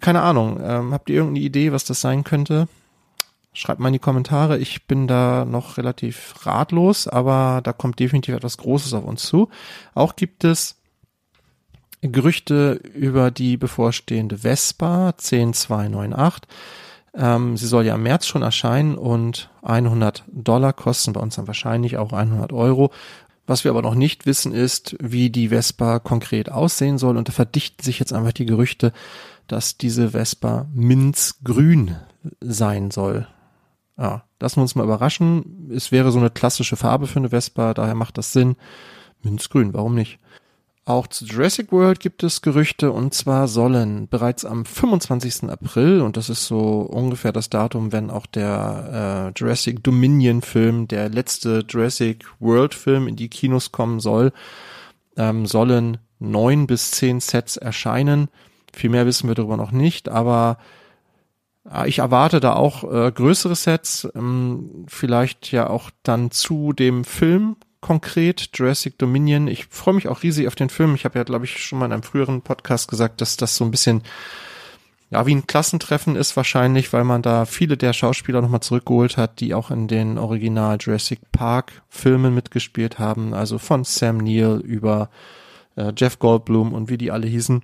keine 0.00 0.22
Ahnung. 0.22 0.58
Ähm, 0.62 0.92
habt 0.92 1.08
ihr 1.08 1.16
irgendeine 1.16 1.44
Idee, 1.44 1.70
was 1.72 1.84
das 1.84 2.00
sein 2.00 2.24
könnte? 2.24 2.66
Schreibt 3.56 3.80
mal 3.80 3.88
in 3.88 3.94
die 3.94 3.98
Kommentare. 3.98 4.58
Ich 4.58 4.86
bin 4.86 5.06
da 5.06 5.46
noch 5.46 5.78
relativ 5.78 6.34
ratlos, 6.44 7.08
aber 7.08 7.62
da 7.64 7.72
kommt 7.72 7.98
definitiv 7.98 8.34
etwas 8.34 8.58
Großes 8.58 8.92
auf 8.92 9.04
uns 9.04 9.22
zu. 9.22 9.48
Auch 9.94 10.14
gibt 10.14 10.44
es 10.44 10.76
Gerüchte 12.02 12.72
über 12.94 13.30
die 13.30 13.56
bevorstehende 13.56 14.36
Vespa 14.36 15.14
10298. 15.16 16.42
Ähm, 17.14 17.56
sie 17.56 17.66
soll 17.66 17.86
ja 17.86 17.94
im 17.94 18.02
März 18.02 18.26
schon 18.26 18.42
erscheinen 18.42 18.98
und 18.98 19.48
100 19.62 20.24
Dollar 20.30 20.74
kosten 20.74 21.14
bei 21.14 21.20
uns 21.20 21.36
dann 21.36 21.46
wahrscheinlich 21.46 21.96
auch 21.96 22.12
100 22.12 22.52
Euro. 22.52 22.90
Was 23.46 23.64
wir 23.64 23.70
aber 23.70 23.80
noch 23.80 23.94
nicht 23.94 24.26
wissen 24.26 24.52
ist, 24.52 24.96
wie 25.00 25.30
die 25.30 25.48
Vespa 25.48 25.98
konkret 25.98 26.52
aussehen 26.52 26.98
soll 26.98 27.16
und 27.16 27.28
da 27.28 27.32
verdichten 27.32 27.82
sich 27.82 28.00
jetzt 28.00 28.12
einfach 28.12 28.32
die 28.32 28.44
Gerüchte, 28.44 28.92
dass 29.48 29.78
diese 29.78 30.10
Vespa 30.10 30.66
minzgrün 30.74 31.96
sein 32.42 32.90
soll. 32.90 33.26
Ja, 33.98 34.24
lassen 34.40 34.56
wir 34.56 34.62
uns 34.62 34.74
mal 34.74 34.84
überraschen. 34.84 35.70
Es 35.74 35.90
wäre 35.90 36.10
so 36.12 36.18
eine 36.18 36.30
klassische 36.30 36.76
Farbe 36.76 37.06
für 37.06 37.18
eine 37.18 37.30
Vespa, 37.30 37.74
daher 37.74 37.94
macht 37.94 38.18
das 38.18 38.32
Sinn. 38.32 38.56
Münzgrün, 39.22 39.72
warum 39.74 39.94
nicht? 39.94 40.18
Auch 40.84 41.08
zu 41.08 41.24
Jurassic 41.24 41.72
World 41.72 41.98
gibt 41.98 42.22
es 42.22 42.42
Gerüchte 42.42 42.92
und 42.92 43.12
zwar 43.12 43.48
sollen 43.48 44.06
bereits 44.06 44.44
am 44.44 44.64
25. 44.64 45.50
April, 45.50 46.00
und 46.00 46.16
das 46.16 46.30
ist 46.30 46.46
so 46.46 46.82
ungefähr 46.82 47.32
das 47.32 47.50
Datum, 47.50 47.90
wenn 47.90 48.08
auch 48.08 48.26
der 48.26 49.32
äh, 49.34 49.38
Jurassic 49.38 49.82
Dominion 49.82 50.42
Film, 50.42 50.86
der 50.86 51.08
letzte 51.08 51.64
Jurassic 51.68 52.24
World 52.38 52.72
Film 52.72 53.08
in 53.08 53.16
die 53.16 53.28
Kinos 53.28 53.72
kommen 53.72 53.98
soll, 53.98 54.32
ähm, 55.16 55.46
sollen 55.46 55.98
neun 56.20 56.68
bis 56.68 56.92
zehn 56.92 57.18
Sets 57.18 57.56
erscheinen. 57.56 58.28
Viel 58.72 58.90
mehr 58.90 59.06
wissen 59.06 59.26
wir 59.26 59.34
darüber 59.34 59.56
noch 59.56 59.72
nicht, 59.72 60.08
aber 60.08 60.58
ich 61.86 61.98
erwarte 61.98 62.40
da 62.40 62.54
auch 62.54 62.84
äh, 62.84 63.10
größere 63.10 63.56
Sets, 63.56 64.08
ähm, 64.14 64.86
vielleicht 64.88 65.50
ja 65.52 65.68
auch 65.68 65.90
dann 66.02 66.30
zu 66.30 66.72
dem 66.72 67.04
Film 67.04 67.56
konkret, 67.80 68.50
Jurassic 68.54 68.98
Dominion. 68.98 69.48
Ich 69.48 69.66
freue 69.66 69.94
mich 69.94 70.08
auch 70.08 70.22
riesig 70.22 70.46
auf 70.48 70.54
den 70.54 70.70
Film. 70.70 70.94
Ich 70.94 71.04
habe 71.04 71.18
ja, 71.18 71.24
glaube 71.24 71.44
ich, 71.44 71.62
schon 71.62 71.78
mal 71.78 71.86
in 71.86 71.92
einem 71.92 72.02
früheren 72.02 72.42
Podcast 72.42 72.88
gesagt, 72.88 73.20
dass 73.20 73.36
das 73.36 73.56
so 73.56 73.64
ein 73.64 73.70
bisschen 73.70 74.02
ja, 75.10 75.24
wie 75.24 75.34
ein 75.34 75.46
Klassentreffen 75.46 76.16
ist 76.16 76.36
wahrscheinlich, 76.36 76.92
weil 76.92 77.04
man 77.04 77.22
da 77.22 77.44
viele 77.44 77.76
der 77.76 77.92
Schauspieler 77.92 78.42
nochmal 78.42 78.60
zurückgeholt 78.60 79.16
hat, 79.16 79.38
die 79.38 79.54
auch 79.54 79.70
in 79.70 79.86
den 79.86 80.18
Original 80.18 80.78
Jurassic 80.80 81.20
Park 81.30 81.82
Filmen 81.88 82.34
mitgespielt 82.34 82.98
haben. 82.98 83.32
Also 83.32 83.58
von 83.58 83.84
Sam 83.84 84.18
Neill 84.18 84.60
über 84.64 85.10
äh, 85.76 85.92
Jeff 85.96 86.18
Goldblum 86.18 86.72
und 86.72 86.90
wie 86.90 86.98
die 86.98 87.12
alle 87.12 87.28
hießen. 87.28 87.62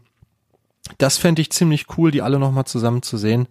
Das 0.99 1.19
fände 1.19 1.43
ich 1.43 1.51
ziemlich 1.51 1.87
cool, 1.97 2.13
die 2.13 2.23
alle 2.23 2.39
nochmal 2.39 2.65
zusammen 2.65 3.03
zu 3.03 3.17
sehen. 3.17 3.49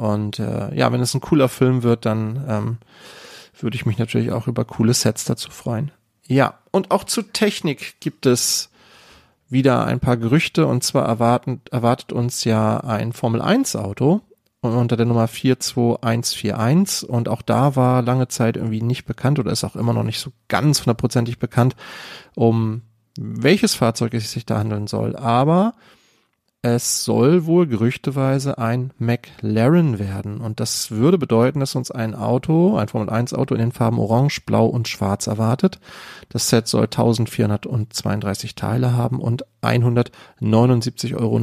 Und 0.00 0.38
äh, 0.38 0.74
ja, 0.74 0.90
wenn 0.92 1.02
es 1.02 1.12
ein 1.12 1.20
cooler 1.20 1.50
Film 1.50 1.82
wird, 1.82 2.06
dann 2.06 2.42
ähm, 2.48 2.78
würde 3.60 3.76
ich 3.76 3.84
mich 3.84 3.98
natürlich 3.98 4.32
auch 4.32 4.46
über 4.46 4.64
coole 4.64 4.94
Sets 4.94 5.26
dazu 5.26 5.50
freuen. 5.50 5.90
Ja, 6.26 6.54
und 6.70 6.90
auch 6.90 7.04
zu 7.04 7.20
Technik 7.20 8.00
gibt 8.00 8.24
es 8.24 8.70
wieder 9.50 9.84
ein 9.84 10.00
paar 10.00 10.16
Gerüchte 10.16 10.66
und 10.66 10.82
zwar 10.82 11.04
erwarten, 11.06 11.60
erwartet 11.70 12.14
uns 12.14 12.44
ja 12.44 12.78
ein 12.78 13.12
Formel 13.12 13.42
1 13.42 13.76
Auto 13.76 14.22
unter 14.62 14.96
der 14.96 15.04
Nummer 15.04 15.28
42141 15.28 17.06
und 17.06 17.28
auch 17.28 17.42
da 17.42 17.76
war 17.76 18.00
lange 18.00 18.28
Zeit 18.28 18.56
irgendwie 18.56 18.80
nicht 18.80 19.04
bekannt 19.04 19.38
oder 19.38 19.52
ist 19.52 19.64
auch 19.64 19.76
immer 19.76 19.92
noch 19.92 20.02
nicht 20.02 20.20
so 20.20 20.32
ganz 20.48 20.80
hundertprozentig 20.80 21.38
bekannt, 21.38 21.76
um 22.34 22.82
welches 23.18 23.74
Fahrzeug 23.74 24.14
es 24.14 24.32
sich 24.32 24.46
da 24.46 24.58
handeln 24.58 24.86
soll. 24.86 25.14
Aber 25.14 25.74
es 26.62 27.04
soll 27.04 27.46
wohl 27.46 27.66
gerüchteweise 27.66 28.58
ein 28.58 28.90
McLaren 28.98 29.98
werden. 29.98 30.42
Und 30.42 30.60
das 30.60 30.90
würde 30.90 31.16
bedeuten, 31.16 31.60
dass 31.60 31.74
uns 31.74 31.90
ein 31.90 32.14
Auto, 32.14 32.76
ein 32.76 32.88
Formel 32.88 33.08
1 33.08 33.32
Auto 33.32 33.54
in 33.54 33.62
den 33.62 33.72
Farben 33.72 33.98
Orange, 33.98 34.42
Blau 34.44 34.66
und 34.66 34.86
Schwarz 34.86 35.26
erwartet. 35.26 35.80
Das 36.28 36.50
Set 36.50 36.68
soll 36.68 36.84
1432 36.84 38.56
Teile 38.56 38.92
haben 38.94 39.20
und 39.20 39.46
179,99 39.62 41.14
Euro 41.16 41.38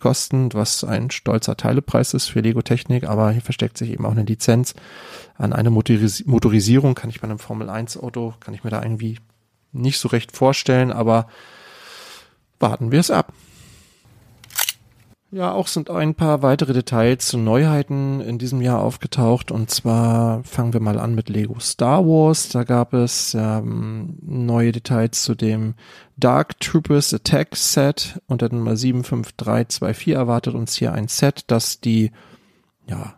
kosten, 0.00 0.48
was 0.54 0.82
ein 0.82 1.10
stolzer 1.10 1.58
Teilepreis 1.58 2.14
ist 2.14 2.28
für 2.28 2.40
Lego 2.40 2.62
Technik. 2.62 3.04
Aber 3.06 3.30
hier 3.32 3.42
versteckt 3.42 3.76
sich 3.76 3.90
eben 3.90 4.06
auch 4.06 4.12
eine 4.12 4.24
Lizenz 4.24 4.74
an 5.36 5.52
eine 5.52 5.68
Motoris 5.68 6.24
Motorisierung. 6.24 6.94
Kann 6.94 7.10
ich 7.10 7.20
bei 7.20 7.28
einem 7.28 7.38
Formel 7.38 7.68
1 7.68 7.98
Auto, 7.98 8.32
kann 8.40 8.54
ich 8.54 8.64
mir 8.64 8.70
da 8.70 8.82
irgendwie 8.82 9.18
nicht 9.72 9.98
so 9.98 10.08
recht 10.08 10.34
vorstellen, 10.34 10.90
aber 10.90 11.26
warten 12.58 12.90
wir 12.90 13.00
es 13.00 13.10
ab. 13.10 13.34
Ja, 15.30 15.52
auch 15.52 15.66
sind 15.66 15.90
ein 15.90 16.14
paar 16.14 16.40
weitere 16.40 16.72
Details 16.72 17.26
zu 17.26 17.36
Neuheiten 17.36 18.22
in 18.22 18.38
diesem 18.38 18.62
Jahr 18.62 18.80
aufgetaucht. 18.80 19.50
Und 19.50 19.70
zwar 19.70 20.42
fangen 20.44 20.72
wir 20.72 20.80
mal 20.80 20.98
an 20.98 21.14
mit 21.14 21.28
Lego 21.28 21.60
Star 21.60 22.06
Wars. 22.06 22.48
Da 22.48 22.64
gab 22.64 22.94
es 22.94 23.36
ähm, 23.38 24.16
neue 24.22 24.72
Details 24.72 25.22
zu 25.22 25.34
dem 25.34 25.74
Dark 26.16 26.58
Troopers 26.60 27.12
Attack 27.12 27.56
Set 27.56 28.18
unter 28.26 28.48
Nummer 28.48 28.74
75324 28.74 30.14
erwartet 30.14 30.54
uns 30.54 30.74
hier 30.76 30.92
ein 30.92 31.08
Set, 31.08 31.44
das 31.48 31.80
die, 31.80 32.10
ja, 32.88 33.14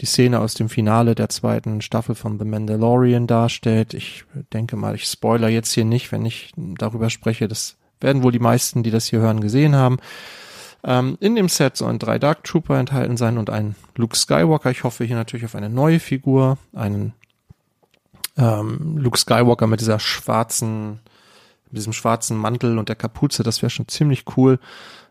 die 0.00 0.06
Szene 0.06 0.40
aus 0.40 0.54
dem 0.54 0.70
Finale 0.70 1.14
der 1.14 1.28
zweiten 1.28 1.82
Staffel 1.82 2.14
von 2.14 2.38
The 2.38 2.46
Mandalorian 2.46 3.26
darstellt. 3.26 3.92
Ich 3.92 4.24
denke 4.54 4.76
mal, 4.76 4.94
ich 4.94 5.04
spoiler 5.04 5.48
jetzt 5.48 5.74
hier 5.74 5.84
nicht, 5.84 6.10
wenn 6.10 6.24
ich 6.24 6.52
darüber 6.56 7.10
spreche. 7.10 7.48
Das 7.48 7.76
werden 8.00 8.22
wohl 8.22 8.32
die 8.32 8.38
meisten, 8.38 8.82
die 8.82 8.90
das 8.90 9.08
hier 9.08 9.20
hören, 9.20 9.42
gesehen 9.42 9.76
haben. 9.76 9.98
Ähm, 10.82 11.18
in 11.20 11.36
dem 11.36 11.48
Set 11.48 11.76
sollen 11.76 11.98
drei 11.98 12.18
Dark 12.18 12.44
Trooper 12.44 12.78
enthalten 12.78 13.16
sein 13.16 13.38
und 13.38 13.50
ein 13.50 13.74
Luke 13.96 14.16
Skywalker. 14.16 14.70
Ich 14.70 14.84
hoffe 14.84 15.04
hier 15.04 15.16
natürlich 15.16 15.44
auf 15.44 15.54
eine 15.54 15.68
neue 15.68 16.00
Figur, 16.00 16.58
einen 16.72 17.12
ähm, 18.36 18.96
Luke 18.96 19.18
Skywalker 19.18 19.66
mit 19.66 19.80
dieser 19.80 19.98
schwarzen, 19.98 21.00
mit 21.66 21.78
diesem 21.78 21.92
schwarzen 21.92 22.36
Mantel 22.36 22.78
und 22.78 22.88
der 22.88 22.96
Kapuze. 22.96 23.42
Das 23.42 23.62
wäre 23.62 23.70
schon 23.70 23.88
ziemlich 23.88 24.24
cool. 24.36 24.58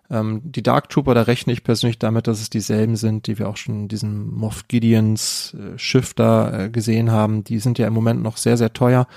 Ähm, 0.09 0.41
die 0.43 0.63
Dark 0.63 0.89
Trooper, 0.89 1.13
da 1.13 1.21
rechne 1.21 1.53
ich 1.53 1.63
persönlich 1.63 1.99
damit, 1.99 2.25
dass 2.25 2.41
es 2.41 2.49
dieselben 2.49 2.95
sind, 2.95 3.27
die 3.27 3.37
wir 3.37 3.47
auch 3.47 3.57
schon 3.57 3.81
in 3.81 3.87
diesem 3.87 4.33
Moff 4.33 4.67
Gideons 4.67 5.53
äh, 5.53 5.77
Schiff 5.77 6.15
da 6.15 6.65
äh, 6.65 6.69
gesehen 6.69 7.11
haben. 7.11 7.43
Die 7.43 7.59
sind 7.59 7.77
ja 7.77 7.87
im 7.87 7.93
Moment 7.93 8.23
noch 8.23 8.37
sehr, 8.37 8.57
sehr 8.57 8.73
teuer 8.73 9.07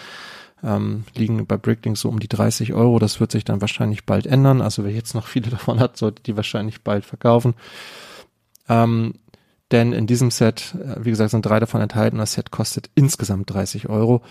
ähm, 0.63 1.05
liegen 1.15 1.47
bei 1.47 1.57
Bricklink 1.57 1.97
so 1.97 2.09
um 2.09 2.21
die 2.21 2.29
30 2.29 2.73
Euro. 2.73 2.99
Das 2.99 3.21
wird 3.21 3.33
sich 3.33 3.45
dann 3.45 3.61
wahrscheinlich 3.61 4.05
bald 4.05 4.27
ändern. 4.27 4.61
Also 4.61 4.85
wer 4.85 4.93
jetzt 4.93 5.15
noch 5.15 5.27
viele 5.27 5.51
davon 5.51 5.81
hat, 5.81 5.97
sollte 5.97 6.23
die 6.23 6.37
wahrscheinlich 6.37 6.83
bald 6.83 7.05
verkaufen. 7.05 7.55
Ähm, 8.69 9.15
denn 9.71 9.93
in 9.93 10.07
diesem 10.07 10.31
Set, 10.31 10.75
äh, 10.75 11.05
wie 11.05 11.11
gesagt, 11.11 11.31
sind 11.31 11.47
drei 11.47 11.61
davon 11.61 11.81
enthalten. 11.81 12.19
Das 12.19 12.35
Set 12.35 12.51
kostet 12.51 12.91
insgesamt 12.95 13.53
30 13.53 13.89
Euro. 13.89 14.23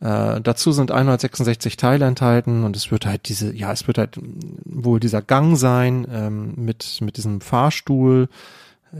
Äh, 0.00 0.40
dazu 0.40 0.72
sind 0.72 0.90
166 0.90 1.76
Teile 1.76 2.06
enthalten 2.06 2.64
und 2.64 2.76
es 2.76 2.90
wird 2.90 3.06
halt 3.06 3.28
diese, 3.28 3.54
ja, 3.54 3.70
es 3.70 3.86
wird 3.86 3.98
halt 3.98 4.18
wohl 4.64 4.98
dieser 4.98 5.22
Gang 5.22 5.56
sein 5.56 6.06
ähm, 6.10 6.54
mit 6.56 7.00
mit 7.00 7.16
diesem 7.16 7.40
Fahrstuhl, 7.40 8.28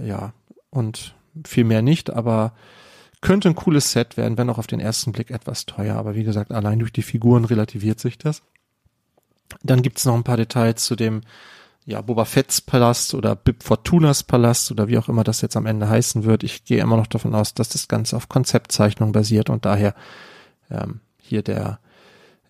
ja 0.04 0.32
und 0.70 1.14
viel 1.44 1.64
mehr 1.64 1.82
nicht, 1.82 2.10
aber 2.10 2.52
könnte 3.22 3.48
ein 3.48 3.54
cooles 3.54 3.92
Set 3.92 4.18
werden, 4.18 4.36
wenn 4.36 4.50
auch 4.50 4.58
auf 4.58 4.66
den 4.66 4.80
ersten 4.80 5.12
Blick 5.12 5.30
etwas 5.30 5.64
teuer. 5.64 5.96
Aber 5.96 6.14
wie 6.14 6.24
gesagt, 6.24 6.52
allein 6.52 6.80
durch 6.80 6.92
die 6.92 7.02
Figuren 7.02 7.46
relativiert 7.46 7.98
sich 7.98 8.18
das. 8.18 8.42
Dann 9.62 9.80
gibt's 9.80 10.04
noch 10.04 10.14
ein 10.14 10.24
paar 10.24 10.36
Details 10.36 10.84
zu 10.84 10.96
dem 10.96 11.22
ja, 11.84 12.00
Boba 12.00 12.24
Fett's 12.24 12.60
Palast 12.60 13.14
oder 13.14 13.34
Bib 13.34 13.62
Fortunas 13.62 14.22
Palast 14.22 14.70
oder 14.70 14.88
wie 14.88 14.98
auch 14.98 15.08
immer 15.08 15.24
das 15.24 15.40
jetzt 15.40 15.56
am 15.56 15.66
Ende 15.66 15.88
heißen 15.88 16.24
wird. 16.24 16.42
Ich 16.42 16.64
gehe 16.64 16.80
immer 16.80 16.96
noch 16.96 17.06
davon 17.06 17.34
aus, 17.34 17.54
dass 17.54 17.70
das 17.70 17.88
Ganze 17.88 18.16
auf 18.16 18.28
Konzeptzeichnung 18.28 19.12
basiert 19.12 19.50
und 19.50 19.64
daher 19.64 19.94
ähm, 20.70 21.00
hier 21.18 21.42
der 21.42 21.80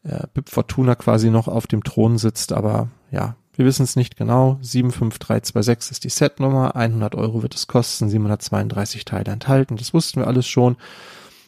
äh, 0.05 0.27
Bib 0.35 0.49
Fortuna 0.49 0.95
quasi 0.95 1.31
noch 1.31 1.49
auf 1.49 1.67
dem 1.67 1.85
Thron 1.85 2.19
sitzt. 2.19 2.53
Aber 2.53 2.89
ja, 3.11 3.37
wir 3.55 3.67
wissen 3.67 3.83
es 3.83 3.97
nicht 3.97 4.17
genau. 4.17 4.59
75326 4.63 5.91
ist 5.91 6.05
die 6.05 6.09
Setnummer. 6.09 6.75
100 6.75 7.15
Euro 7.15 7.43
wird 7.43 7.55
es 7.55 7.67
kosten. 7.67 8.09
732 8.09 9.05
Teile 9.05 9.31
enthalten. 9.33 9.77
Das 9.77 9.93
wussten 9.93 10.21
wir 10.21 10.27
alles 10.27 10.47
schon. 10.47 10.77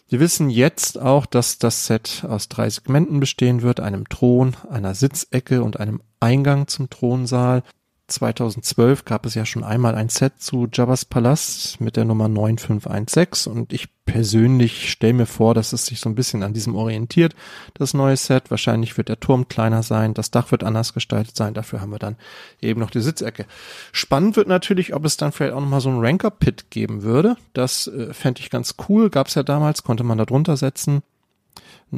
Wir 0.09 0.21
wissen 0.21 0.51
jetzt 0.51 1.01
auch, 1.01 1.25
dass 1.25 1.59
das 1.59 1.87
Set 1.87 2.25
aus 2.29 2.49
drei 2.49 2.69
Segmenten 2.69 3.21
bestehen 3.21 3.63
wird. 3.63 3.81
Einem 3.81 4.09
Thron, 4.09 4.55
einer 4.69 4.95
Sitzecke 4.95 5.63
und 5.63 5.81
einem 5.81 6.03
Eingang 6.21 6.67
zum 6.69 6.91
Thronsaal. 6.91 7.63
2012 8.07 9.07
gab 9.07 9.25
es 9.25 9.35
ja 9.35 9.47
schon 9.47 9.65
einmal 9.65 9.95
ein 9.95 10.11
Set 10.11 10.35
zu 10.39 10.69
Jabba's 10.71 11.07
Palast 11.07 11.81
mit 11.81 11.97
der 11.97 12.05
Nummer 12.05 12.29
9516 12.29 13.51
und 13.51 13.73
ich 13.73 13.89
persönlich 14.05 14.91
stelle 14.91 15.15
mir 15.15 15.27
vor, 15.27 15.55
dass 15.55 15.73
es 15.73 15.87
sich 15.87 16.01
so 16.01 16.11
ein 16.11 16.15
bisschen 16.15 16.43
an 16.43 16.53
diesem 16.53 16.75
orientiert, 16.77 17.35
das 17.73 17.95
neue 17.95 18.17
Set. 18.17 18.51
Wahrscheinlich 18.51 18.99
wird 18.99 19.09
der 19.09 19.21
Turm 19.21 19.49
kleiner 19.49 19.83
sein, 19.83 20.13
das 20.13 20.31
Dach 20.31 20.51
wird 20.51 20.65
anders 20.65 20.93
gestaltet 20.93 21.37
sein, 21.37 21.55
dafür 21.55 21.81
haben 21.81 21.93
wir 21.93 21.99
dann 21.99 22.17
eben 22.61 22.81
noch 22.81 22.91
die 22.91 23.01
Sitzecke. 23.01 23.47
Spannend 23.93 24.37
wird 24.37 24.49
natürlich, 24.49 24.95
ob 24.95 25.07
es 25.07 25.17
dann 25.17 25.33
vielleicht 25.33 25.55
auch 25.55 25.61
nochmal 25.61 25.81
so 25.81 25.89
ein 25.89 26.01
Ranker-Pit 26.01 26.71
geben 26.71 27.03
würde. 27.03 27.37
Das 27.55 27.87
äh, 27.87 28.13
fände 28.13 28.41
ich 28.41 28.51
ganz 28.51 28.75
cool, 28.89 29.09
gab 29.09 29.29
es 29.29 29.35
ja 29.35 29.43
damals, 29.43 29.83
konnte 29.83 30.05
man 30.05 30.19
da 30.19 30.27
drunter 30.27 30.59
setzen 30.59 31.03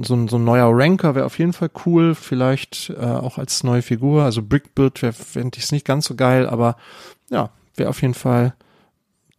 so 0.05 0.15
ein, 0.15 0.29
so 0.29 0.37
ein 0.37 0.45
neuer 0.45 0.71
Ranker 0.71 1.15
wäre 1.15 1.27
auf 1.27 1.39
jeden 1.39 1.53
Fall 1.53 1.71
cool, 1.85 2.15
vielleicht 2.15 2.91
äh, 2.91 3.05
auch 3.05 3.39
als 3.39 3.65
neue 3.65 3.83
Figur. 3.83 4.25
Also 4.25 4.43
Brickbuild 4.43 5.03
wäre, 5.03 5.13
fände 5.13 5.59
ich 5.59 5.65
es 5.65 5.73
nicht 5.73 5.85
ganz 5.85 6.07
so 6.07 6.15
geil, 6.15 6.49
aber 6.49 6.77
ja, 7.31 7.51
wäre 7.75 7.91
auf 7.91 8.03
jeden 8.03 8.15
Fall 8.15 8.55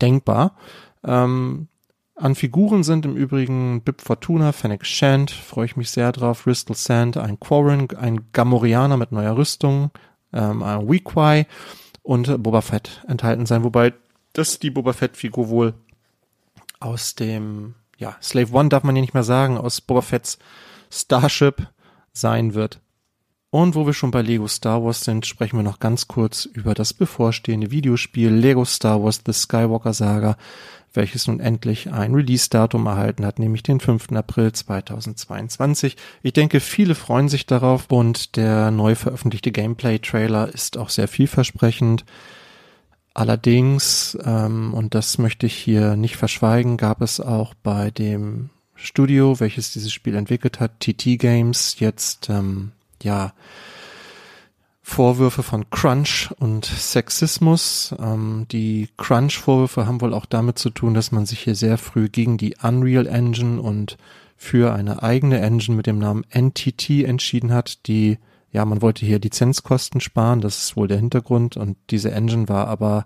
denkbar. 0.01 0.55
Ähm, 1.03 1.67
an 2.15 2.33
Figuren 2.33 2.83
sind 2.83 3.05
im 3.05 3.15
Übrigen 3.15 3.81
Bib 3.81 4.01
Fortuna, 4.01 4.51
Fennec 4.51 4.85
Shand, 4.85 5.29
freue 5.29 5.65
ich 5.65 5.77
mich 5.77 5.91
sehr 5.91 6.11
drauf, 6.11 6.43
Bristol 6.43 6.75
Sand, 6.75 7.17
ein 7.17 7.39
Quarren, 7.39 7.87
ein 7.95 8.31
Gamorianer 8.33 8.97
mit 8.97 9.11
neuer 9.11 9.37
Rüstung, 9.37 9.91
ähm, 10.33 10.63
ein 10.63 10.89
Weequay 10.89 11.45
und 12.01 12.41
Boba 12.41 12.61
Fett 12.61 13.03
enthalten 13.07 13.45
sein, 13.45 13.63
wobei 13.63 13.93
das 14.33 14.59
die 14.59 14.71
Boba 14.71 14.93
Fett-Figur 14.93 15.49
wohl 15.49 15.73
aus 16.79 17.15
dem 17.15 17.75
ja, 17.97 18.15
Slave 18.21 18.53
One 18.53 18.69
darf 18.69 18.83
man 18.83 18.95
ja 18.95 19.01
nicht 19.01 19.13
mehr 19.13 19.23
sagen, 19.23 19.57
aus 19.57 19.81
Boba 19.81 20.01
Fett's 20.01 20.37
Starship 20.91 21.67
sein 22.13 22.53
wird. 22.53 22.79
Und 23.49 23.75
wo 23.75 23.85
wir 23.85 23.93
schon 23.93 24.11
bei 24.11 24.21
Lego 24.21 24.47
Star 24.47 24.83
Wars 24.83 25.01
sind, 25.01 25.25
sprechen 25.25 25.57
wir 25.57 25.63
noch 25.63 25.79
ganz 25.79 26.07
kurz 26.07 26.45
über 26.45 26.73
das 26.73 26.93
bevorstehende 26.93 27.71
Videospiel 27.71 28.29
Lego 28.29 28.65
Star 28.65 29.01
Wars 29.01 29.21
The 29.25 29.31
Skywalker 29.31 29.93
Saga, 29.93 30.37
welches 30.93 31.27
nun 31.27 31.39
endlich 31.39 31.91
ein 31.91 32.13
Release-Datum 32.13 32.85
erhalten 32.87 33.25
hat, 33.25 33.39
nämlich 33.39 33.63
den 33.63 33.79
5. 33.79 34.11
April 34.11 34.51
2022. 34.51 35.95
Ich 36.23 36.33
denke, 36.33 36.59
viele 36.59 36.93
freuen 36.93 37.29
sich 37.29 37.45
darauf 37.45 37.85
und 37.89 38.35
der 38.35 38.69
neu 38.71 38.95
veröffentlichte 38.95 39.51
Gameplay-Trailer 39.53 40.53
ist 40.53 40.77
auch 40.77 40.89
sehr 40.89 41.07
vielversprechend. 41.07 42.03
Allerdings, 43.17 44.15
ähm, 44.23 44.75
und 44.75 44.93
das 44.93 45.17
möchte 45.17 45.47
ich 45.47 45.55
hier 45.55 45.95
nicht 45.95 46.17
verschweigen, 46.17 46.77
gab 46.77 47.01
es 47.01 47.19
auch 47.19 47.55
bei 47.55 47.89
dem 47.89 48.51
Studio, 48.75 49.39
welches 49.39 49.73
dieses 49.73 49.91
Spiel 49.91 50.13
entwickelt 50.13 50.59
hat, 50.59 50.79
TT 50.81 51.17
Games, 51.17 51.79
jetzt 51.79 52.29
ähm, 52.29 52.73
ja 53.01 53.33
Vorwürfe 54.83 55.41
von 55.41 55.67
Crunch 55.71 56.29
und 56.37 56.65
Sexismus. 56.65 57.95
Ähm, 57.99 58.45
die 58.51 58.89
Crunch-Vorwürfe 58.97 59.87
haben 59.87 59.99
wohl 60.01 60.13
auch 60.13 60.27
damit 60.27 60.59
zu 60.59 60.69
tun, 60.69 60.93
dass 60.93 61.11
man 61.11 61.25
sich 61.25 61.39
hier 61.39 61.55
sehr 61.55 61.79
früh 61.79 62.09
gegen 62.09 62.37
die 62.37 62.55
Unreal 62.61 63.07
Engine 63.07 63.59
und 63.59 63.97
für 64.35 64.75
eine 64.75 65.01
eigene 65.01 65.39
Engine 65.39 65.75
mit 65.75 65.87
dem 65.87 65.97
Namen 65.97 66.23
NTT 66.31 67.03
entschieden 67.03 67.51
hat, 67.51 67.87
die, 67.87 68.19
ja, 68.51 68.65
man 68.65 68.81
wollte 68.81 69.05
hier 69.05 69.19
Lizenzkosten 69.19 70.01
sparen, 70.01 70.41
das 70.41 70.57
ist 70.59 70.77
wohl 70.77 70.87
der 70.87 70.97
Hintergrund. 70.97 71.57
Und 71.57 71.77
diese 71.89 72.11
Engine 72.11 72.47
war 72.49 72.67
aber 72.67 73.05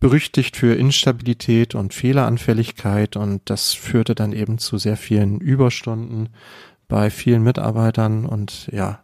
berüchtigt 0.00 0.56
für 0.56 0.74
Instabilität 0.74 1.74
und 1.74 1.94
Fehleranfälligkeit. 1.94 3.16
Und 3.16 3.42
das 3.50 3.74
führte 3.74 4.14
dann 4.14 4.32
eben 4.32 4.58
zu 4.58 4.78
sehr 4.78 4.96
vielen 4.96 5.40
Überstunden 5.40 6.30
bei 6.88 7.10
vielen 7.10 7.42
Mitarbeitern. 7.42 8.24
Und 8.24 8.68
ja, 8.72 9.00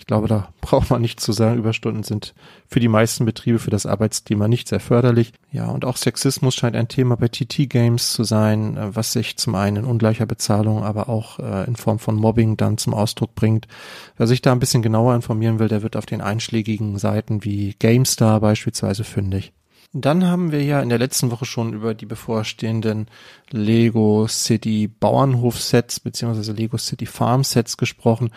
ich 0.00 0.06
glaube, 0.06 0.28
da 0.28 0.48
braucht 0.62 0.90
man 0.90 1.02
nicht 1.02 1.20
zu 1.20 1.32
sagen, 1.32 1.58
Überstunden 1.58 2.02
sind 2.02 2.34
für 2.66 2.80
die 2.80 2.88
meisten 2.88 3.26
Betriebe 3.26 3.58
für 3.58 3.70
das 3.70 3.84
Arbeitsklima 3.84 4.48
nicht 4.48 4.66
sehr 4.66 4.80
förderlich. 4.80 5.32
Ja, 5.52 5.66
und 5.66 5.84
auch 5.84 5.98
Sexismus 5.98 6.54
scheint 6.54 6.74
ein 6.74 6.88
Thema 6.88 7.16
bei 7.16 7.28
TT 7.28 7.68
Games 7.68 8.12
zu 8.12 8.24
sein, 8.24 8.78
äh, 8.78 8.96
was 8.96 9.12
sich 9.12 9.36
zum 9.36 9.54
einen 9.54 9.76
in 9.76 9.84
ungleicher 9.84 10.24
Bezahlung, 10.24 10.82
aber 10.82 11.10
auch 11.10 11.38
äh, 11.38 11.64
in 11.66 11.76
Form 11.76 11.98
von 11.98 12.16
Mobbing 12.16 12.56
dann 12.56 12.78
zum 12.78 12.94
Ausdruck 12.94 13.34
bringt. 13.34 13.68
Wer 14.16 14.26
sich 14.26 14.40
da 14.40 14.52
ein 14.52 14.58
bisschen 14.58 14.82
genauer 14.82 15.14
informieren 15.14 15.58
will, 15.58 15.68
der 15.68 15.82
wird 15.82 15.96
auf 15.96 16.06
den 16.06 16.22
einschlägigen 16.22 16.98
Seiten 16.98 17.44
wie 17.44 17.74
GameStar 17.78 18.40
beispielsweise 18.40 19.04
fündig. 19.04 19.52
Dann 19.92 20.24
haben 20.24 20.52
wir 20.52 20.62
ja 20.62 20.80
in 20.80 20.88
der 20.88 20.98
letzten 20.98 21.32
Woche 21.32 21.44
schon 21.44 21.72
über 21.72 21.94
die 21.94 22.06
bevorstehenden 22.06 23.08
Lego 23.50 24.28
City 24.28 24.86
Bauernhof 24.86 25.60
Sets 25.60 25.98
beziehungsweise 25.98 26.52
Lego 26.52 26.78
City 26.78 27.06
Farm 27.06 27.42
Sets 27.42 27.76
gesprochen. 27.76 28.30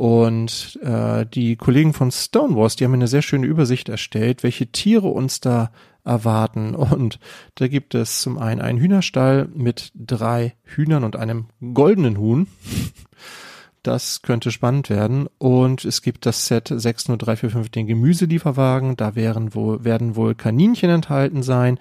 Und 0.00 0.78
äh, 0.82 1.26
die 1.26 1.56
Kollegen 1.56 1.92
von 1.92 2.10
Stonewalls, 2.10 2.74
die 2.74 2.86
haben 2.86 2.94
eine 2.94 3.06
sehr 3.06 3.20
schöne 3.20 3.46
Übersicht 3.46 3.90
erstellt, 3.90 4.42
welche 4.42 4.68
Tiere 4.68 5.08
uns 5.08 5.40
da 5.40 5.72
erwarten. 6.06 6.74
Und 6.74 7.18
da 7.56 7.68
gibt 7.68 7.94
es 7.94 8.22
zum 8.22 8.38
einen 8.38 8.62
einen 8.62 8.78
Hühnerstall 8.78 9.50
mit 9.54 9.92
drei 9.94 10.54
Hühnern 10.64 11.04
und 11.04 11.16
einem 11.16 11.48
goldenen 11.74 12.16
Huhn. 12.16 12.46
Das 13.82 14.22
könnte 14.22 14.50
spannend 14.50 14.88
werden. 14.88 15.28
Und 15.36 15.84
es 15.84 16.00
gibt 16.00 16.24
das 16.24 16.46
Set 16.46 16.68
60345, 16.68 17.70
den 17.70 17.86
Gemüselieferwagen. 17.86 18.96
Da 18.96 19.14
wären 19.16 19.54
wohl, 19.54 19.84
werden 19.84 20.16
wohl 20.16 20.34
Kaninchen 20.34 20.88
enthalten 20.88 21.42
sein. 21.42 21.78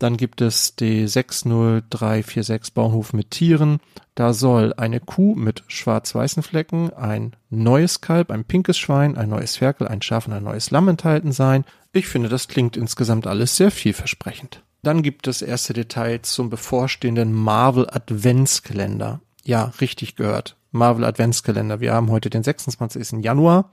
Dann 0.00 0.16
gibt 0.16 0.40
es 0.40 0.74
die 0.76 1.06
60346 1.06 2.72
Bauernhof 2.72 3.12
mit 3.12 3.30
Tieren. 3.30 3.80
Da 4.14 4.32
soll 4.32 4.72
eine 4.72 4.98
Kuh 4.98 5.34
mit 5.34 5.62
schwarz-weißen 5.68 6.42
Flecken, 6.42 6.90
ein 6.94 7.36
neues 7.50 8.00
Kalb, 8.00 8.30
ein 8.30 8.46
pinkes 8.46 8.78
Schwein, 8.78 9.18
ein 9.18 9.28
neues 9.28 9.56
Ferkel, 9.56 9.86
ein 9.86 10.00
Schaf 10.00 10.26
und 10.26 10.32
ein 10.32 10.42
neues 10.42 10.70
Lamm 10.70 10.88
enthalten 10.88 11.32
sein. 11.32 11.66
Ich 11.92 12.08
finde, 12.08 12.30
das 12.30 12.48
klingt 12.48 12.78
insgesamt 12.78 13.26
alles 13.26 13.56
sehr 13.56 13.70
vielversprechend. 13.70 14.62
Dann 14.82 15.02
gibt 15.02 15.28
es 15.28 15.42
erste 15.42 15.74
Details 15.74 16.32
zum 16.32 16.48
bevorstehenden 16.48 17.34
Marvel 17.34 17.86
Adventskalender. 17.90 19.20
Ja, 19.44 19.72
richtig 19.82 20.16
gehört. 20.16 20.56
Marvel 20.70 21.04
Adventskalender. 21.04 21.80
Wir 21.80 21.92
haben 21.92 22.10
heute 22.10 22.30
den 22.30 22.42
26. 22.42 23.22
Januar. 23.22 23.70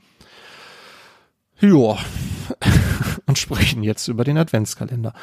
Joa. 1.61 1.97
Und 3.27 3.39
sprechen 3.39 3.83
jetzt 3.83 4.09
über 4.09 4.25
den 4.25 4.37
Adventskalender. 4.37 5.13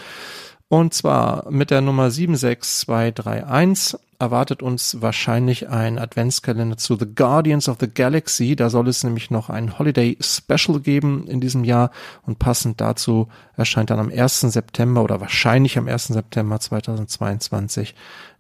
Und 0.75 0.93
zwar 0.93 1.49
mit 1.53 1.71
der 1.71 1.83
Nummer 1.83 2.11
76231 2.11 3.97
erwartet 4.19 4.61
uns 4.61 5.01
wahrscheinlich 5.01 5.69
ein 5.69 6.01
Adventskalender 6.01 6.77
zu 6.77 6.97
The 6.97 7.15
Guardians 7.15 7.69
of 7.69 7.77
the 7.79 7.89
Galaxy. 7.89 8.57
Da 8.57 8.69
soll 8.71 8.89
es 8.89 9.05
nämlich 9.05 9.31
noch 9.31 9.51
ein 9.51 9.79
Holiday 9.79 10.19
Special 10.21 10.81
geben 10.81 11.29
in 11.29 11.41
diesem 11.41 11.63
Jahr 11.63 11.93
und 12.27 12.41
passend 12.41 12.81
dazu 12.81 13.29
erscheint 13.57 13.91
dann 13.91 14.01
am 14.01 14.11
1. 14.11 14.41
September 14.41 15.05
oder 15.05 15.21
wahrscheinlich 15.21 15.79
am 15.79 15.87
1. 15.87 16.09
September 16.09 16.59
2022 16.59 17.95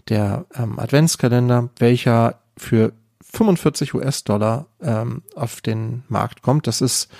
der 0.08 0.44
ähm, 0.56 0.80
Adventskalender, 0.80 1.70
welcher 1.78 2.40
für 2.56 2.94
45 3.22 3.94
US-Dollar 3.94 4.66
ähm, 4.82 5.22
auf 5.36 5.60
den 5.60 6.02
Markt 6.08 6.42
kommt. 6.42 6.66
Das 6.66 6.80
ist 6.80 7.12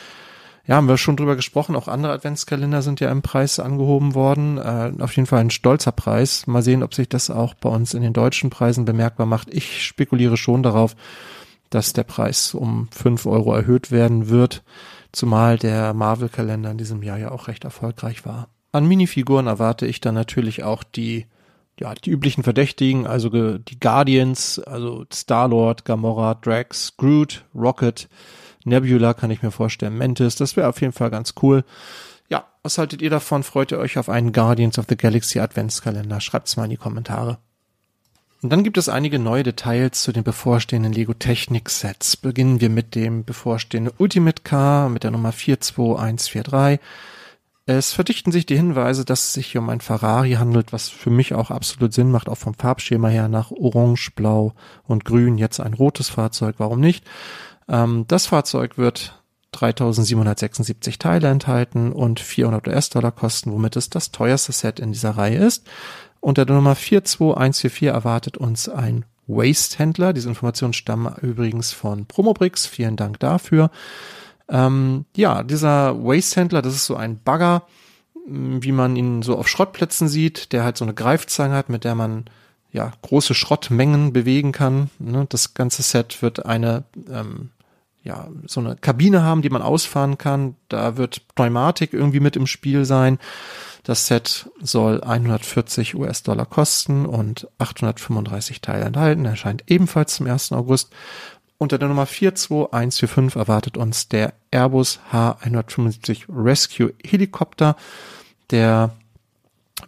ja, 0.67 0.77
haben 0.77 0.89
wir 0.89 0.97
schon 0.97 1.17
drüber 1.17 1.37
gesprochen. 1.37 1.77
Auch 1.77 1.89
andere 1.89 2.13
Adventskalender 2.13 2.81
sind 2.81 3.01
ja 3.01 3.11
im 3.11 3.21
Preis 3.23 3.59
angehoben 3.59 4.15
worden. 4.15 4.57
Äh, 4.59 4.93
auf 5.01 5.15
jeden 5.15 5.27
Fall 5.27 5.41
ein 5.41 5.51
stolzer 5.51 5.93
Preis. 5.93 6.47
Mal 6.47 6.63
sehen, 6.63 6.83
ob 6.83 6.95
sich 6.95 7.09
das 7.09 7.29
auch 7.29 7.55
bei 7.55 7.69
uns 7.69 7.93
in 7.93 8.03
den 8.03 8.15
deutschen 8.15 8.49
Preisen 8.49 8.87
bemerkbar 8.87 9.27
macht. 9.27 9.53
Ich 9.53 9.85
spekuliere 9.85 10.37
schon 10.39 10.63
darauf, 10.63 10.97
dass 11.69 11.93
der 11.93 12.05
Preis 12.05 12.55
um 12.55 12.89
fünf 12.91 13.27
Euro 13.27 13.55
erhöht 13.55 13.91
werden 13.91 14.29
wird, 14.29 14.63
zumal 15.13 15.59
der 15.59 15.93
Marvel-Kalender 15.93 16.71
in 16.71 16.79
diesem 16.79 17.03
Jahr 17.03 17.19
ja 17.19 17.31
auch 17.31 17.49
recht 17.49 17.65
erfolgreich 17.65 18.25
war. 18.25 18.49
An 18.73 18.87
Minifiguren 18.87 19.47
erwarte 19.47 19.87
ich 19.87 20.01
dann 20.01 20.15
natürlich 20.15 20.65
auch 20.65 20.83
die 20.83 21.27
ja, 21.81 21.93
die 21.95 22.11
üblichen 22.11 22.45
Verdächtigen, 22.45 23.07
also 23.07 23.29
die 23.59 23.81
Guardians, 23.81 24.61
also 24.61 25.05
Star-Lord, 25.13 25.85
Gamora, 25.85 26.35
Drax, 26.35 26.97
Groot, 26.97 27.45
Rocket, 27.53 28.09
Nebula 28.65 29.15
kann 29.15 29.31
ich 29.31 29.43
mir 29.43 29.51
vorstellen, 29.51 29.97
Mantis, 29.97 30.37
das 30.37 30.57
wäre 30.57 30.69
auf 30.69 30.81
jeden 30.81 30.93
Fall 30.93 31.11
ganz 31.11 31.35
cool. 31.43 31.65
Ja, 32.29 32.47
was 32.63 32.79
haltet 32.79 33.03
ihr 33.03 33.11
davon? 33.11 33.43
Freut 33.43 33.73
ihr 33.73 33.79
euch 33.79 33.99
auf 33.99 34.09
einen 34.09 34.33
Guardians 34.33 34.79
of 34.79 34.87
the 34.89 34.97
Galaxy 34.97 35.39
Adventskalender? 35.39 36.21
Schreibt's 36.21 36.57
mal 36.57 36.65
in 36.65 36.71
die 36.71 36.77
Kommentare. 36.77 37.39
Und 38.43 38.51
dann 38.51 38.63
gibt 38.63 38.77
es 38.77 38.91
einige 38.91 39.19
neue 39.19 39.43
Details 39.43 40.03
zu 40.03 40.13
den 40.13 40.23
bevorstehenden 40.23 40.93
Lego 40.93 41.15
Technik 41.15 41.71
Sets. 41.71 42.19
Beginnen 42.19 42.61
wir 42.61 42.69
mit 42.69 42.95
dem 42.95 43.25
bevorstehenden 43.25 43.95
Ultimate 43.97 44.43
Car 44.43 44.91
mit 44.91 45.03
der 45.03 45.13
Nummer 45.13 45.33
42143. 45.33 46.79
Es 47.67 47.95
verdichten 47.95 48.31
sich 48.31 48.45
die 48.45 48.57
Hinweise, 48.57 49.07
dass 49.07 49.29
es 49.29 49.33
sich 49.33 49.47
hier 49.47 49.63
um 49.63 49.71
ein 49.71 49.81
Ferrari 49.81 50.33
handelt, 50.33 50.75
was 50.75 50.91
für 50.91 51.09
mich 51.09 51.33
auch 51.33 51.51
absolut 51.51 51.95
Sinn 51.95 52.11
macht, 52.11 52.29
auch 52.29 52.37
vom 52.37 52.53
Farbschema 52.53 53.09
her 53.09 53.29
nach 53.29 53.51
Orange, 53.51 54.11
Blau 54.15 54.53
und 54.87 55.07
Grün. 55.07 55.39
Jetzt 55.39 55.61
ein 55.61 55.73
rotes 55.73 56.11
Fahrzeug, 56.11 56.57
warum 56.59 56.81
nicht? 56.81 57.07
Ähm, 57.69 58.05
das 58.09 58.27
Fahrzeug 58.27 58.79
wird 58.79 59.21
3776 59.53 60.99
Teile 60.99 61.29
enthalten 61.29 61.93
und 61.93 62.21
400 62.21 62.69
US-Dollar 62.69 63.13
kosten, 63.13 63.53
womit 63.53 63.77
es 63.77 63.91
das 63.91 64.11
teuerste 64.11 64.53
Set 64.53 64.81
in 64.81 64.93
dieser 64.93 65.11
Reihe 65.11 65.39
ist. 65.39 65.67
Unter 66.21 66.45
der 66.45 66.57
Nummer 66.57 66.75
42144 66.75 67.89
erwartet 67.89 68.37
uns 68.37 68.69
ein 68.69 69.05
Waste-Händler. 69.27 70.13
Diese 70.13 70.29
Informationen 70.29 70.73
stammen 70.73 71.15
übrigens 71.21 71.73
von 71.73 72.07
Promobrix. 72.07 72.67
Vielen 72.67 72.97
Dank 72.97 73.21
dafür. 73.21 73.71
Ähm, 74.49 75.05
ja, 75.17 75.43
dieser 75.43 76.03
Waste-Händler, 76.03 76.63
das 76.63 76.75
ist 76.75 76.87
so 76.87 76.97
ein 76.97 77.21
Bagger, 77.23 77.67
wie 78.27 78.73
man 78.73 78.97
ihn 78.97 79.23
so 79.23 79.37
auf 79.37 79.49
Schrottplätzen 79.49 80.09
sieht, 80.09 80.53
der 80.53 80.65
halt 80.65 80.77
so 80.77 80.85
eine 80.85 80.95
Greifzange 80.95 81.55
hat, 81.55 81.69
mit 81.69 81.85
der 81.85 81.95
man 81.95 82.25
ja 82.73 82.93
große 83.03 83.35
Schrottmengen 83.35 84.13
bewegen 84.13 84.53
kann. 84.53 84.91
Ne? 84.99 85.27
Das 85.29 85.55
ganze 85.55 85.83
Set 85.83 86.23
wird 86.23 86.45
eine 86.45 86.85
ähm, 87.11 87.51
ja, 88.05 88.29
so 88.47 88.61
eine 88.61 88.77
Kabine 88.77 89.23
haben, 89.23 89.43
die 89.43 89.51
man 89.51 89.63
ausfahren 89.63 90.19
kann. 90.19 90.57
Da 90.69 90.97
wird 90.97 91.27
Pneumatik 91.35 91.95
irgendwie 91.95 92.21
mit 92.21 92.37
im 92.37 92.47
Spiel 92.47 92.85
sein. 92.85 93.19
Das 93.83 94.07
Set 94.07 94.51
soll 94.61 95.03
140 95.03 95.95
US-Dollar 95.95 96.47
kosten 96.47 97.07
und 97.07 97.49
835 97.59 98.61
Teile 98.61 98.85
enthalten. 98.85 99.25
Erscheint 99.25 99.65
ebenfalls 99.69 100.17
zum 100.17 100.27
1. 100.27 100.53
August. 100.53 100.93
Unter 101.57 101.79
der 101.79 101.89
Nummer 101.89 102.07
42145 102.07 103.37
erwartet 103.37 103.77
uns 103.79 104.09
der 104.09 104.35
Airbus 104.51 105.01
H175 105.11 106.25
Rescue 106.29 106.93
Helikopter, 107.03 107.77
der 108.51 108.95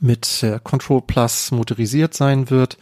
mit 0.00 0.42
äh, 0.42 0.59
Control 0.62 1.02
Plus 1.02 1.50
motorisiert 1.50 2.14
sein 2.14 2.50
wird 2.50 2.79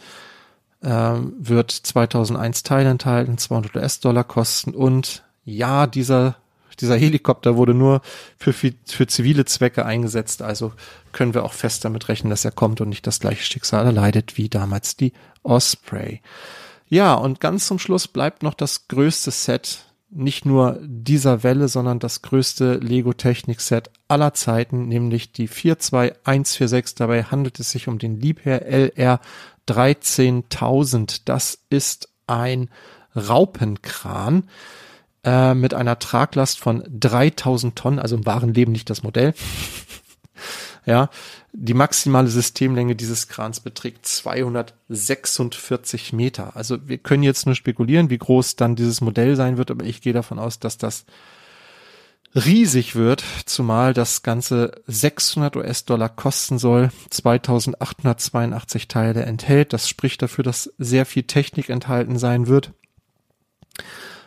ähm, 0.85 1.33
wird 1.39 1.71
2001 1.71 2.63
Teile 2.63 2.89
enthalten, 2.89 3.37
200 3.37 3.75
US-Dollar 3.75 4.23
kosten 4.23 4.71
und 4.75 5.23
ja, 5.45 5.87
dieser 5.87 6.35
dieser 6.79 6.97
Helikopter 6.97 7.55
wurde 7.55 7.73
nur 7.73 8.01
für, 8.37 8.53
für 8.53 9.07
zivile 9.07 9.45
Zwecke 9.45 9.85
eingesetzt, 9.85 10.41
also 10.41 10.73
können 11.11 11.33
wir 11.33 11.43
auch 11.43 11.53
fest 11.53 11.85
damit 11.85 12.09
rechnen, 12.09 12.29
dass 12.29 12.45
er 12.45 12.51
kommt 12.51 12.81
und 12.81 12.89
nicht 12.89 13.07
das 13.07 13.19
gleiche 13.19 13.43
Schicksal 13.43 13.85
erleidet 13.85 14.37
wie 14.37 14.49
damals 14.49 14.97
die 14.97 15.13
Osprey. 15.43 16.21
Ja, 16.87 17.13
und 17.13 17.39
ganz 17.39 17.67
zum 17.67 17.79
Schluss 17.79 18.07
bleibt 18.07 18.43
noch 18.43 18.53
das 18.53 18.87
größte 18.87 19.31
Set 19.31 19.85
nicht 20.11 20.45
nur 20.45 20.79
dieser 20.81 21.43
Welle, 21.43 21.67
sondern 21.67 21.99
das 21.99 22.21
größte 22.21 22.75
Lego 22.75 23.11
Technik 23.11 23.59
Set 23.59 23.89
aller 24.07 24.33
Zeiten, 24.33 24.87
nämlich 24.87 25.33
die 25.33 25.47
42146. 25.47 26.95
Dabei 26.95 27.23
handelt 27.23 27.59
es 27.59 27.71
sich 27.71 27.87
um 27.87 27.97
den 27.97 28.21
Liebherr 28.21 28.61
LR 28.61 29.19
13000. 29.65 31.27
Das 31.27 31.57
ist 31.69 32.09
ein 32.27 32.69
Raupenkran 33.15 34.47
äh, 35.25 35.53
mit 35.53 35.73
einer 35.73 35.99
Traglast 35.99 36.59
von 36.59 36.83
3000 36.87 37.75
Tonnen, 37.75 37.99
also 37.99 38.15
im 38.15 38.25
wahren 38.25 38.53
Leben 38.53 38.71
nicht 38.71 38.89
das 38.89 39.03
Modell. 39.03 39.33
ja, 40.85 41.09
die 41.51 41.73
maximale 41.73 42.27
Systemlänge 42.27 42.95
dieses 42.95 43.27
Krans 43.27 43.59
beträgt 43.59 44.05
246 44.05 46.13
Meter. 46.13 46.55
Also 46.55 46.87
wir 46.87 46.99
können 46.99 47.23
jetzt 47.23 47.45
nur 47.45 47.55
spekulieren, 47.55 48.09
wie 48.09 48.17
groß 48.17 48.55
dann 48.55 48.75
dieses 48.75 49.01
Modell 49.01 49.35
sein 49.35 49.57
wird, 49.57 49.71
aber 49.71 49.83
ich 49.83 50.01
gehe 50.01 50.13
davon 50.13 50.39
aus, 50.39 50.59
dass 50.59 50.77
das 50.77 51.05
riesig 52.35 52.95
wird, 52.95 53.23
zumal 53.45 53.93
das 53.93 54.21
Ganze 54.21 54.81
600 54.87 55.55
US-Dollar 55.55 56.09
kosten 56.09 56.59
soll, 56.59 56.91
2882 57.09 58.89
Teile 58.89 59.23
enthält. 59.23 59.71
Das 59.71 59.87
spricht 59.87 60.21
dafür, 60.21 60.43
dass 60.43 60.73
sehr 60.77 61.05
viel 61.05 61.23
Technik 61.23 61.69
enthalten 61.69 62.19
sein 62.19 62.47
wird. 62.47 62.73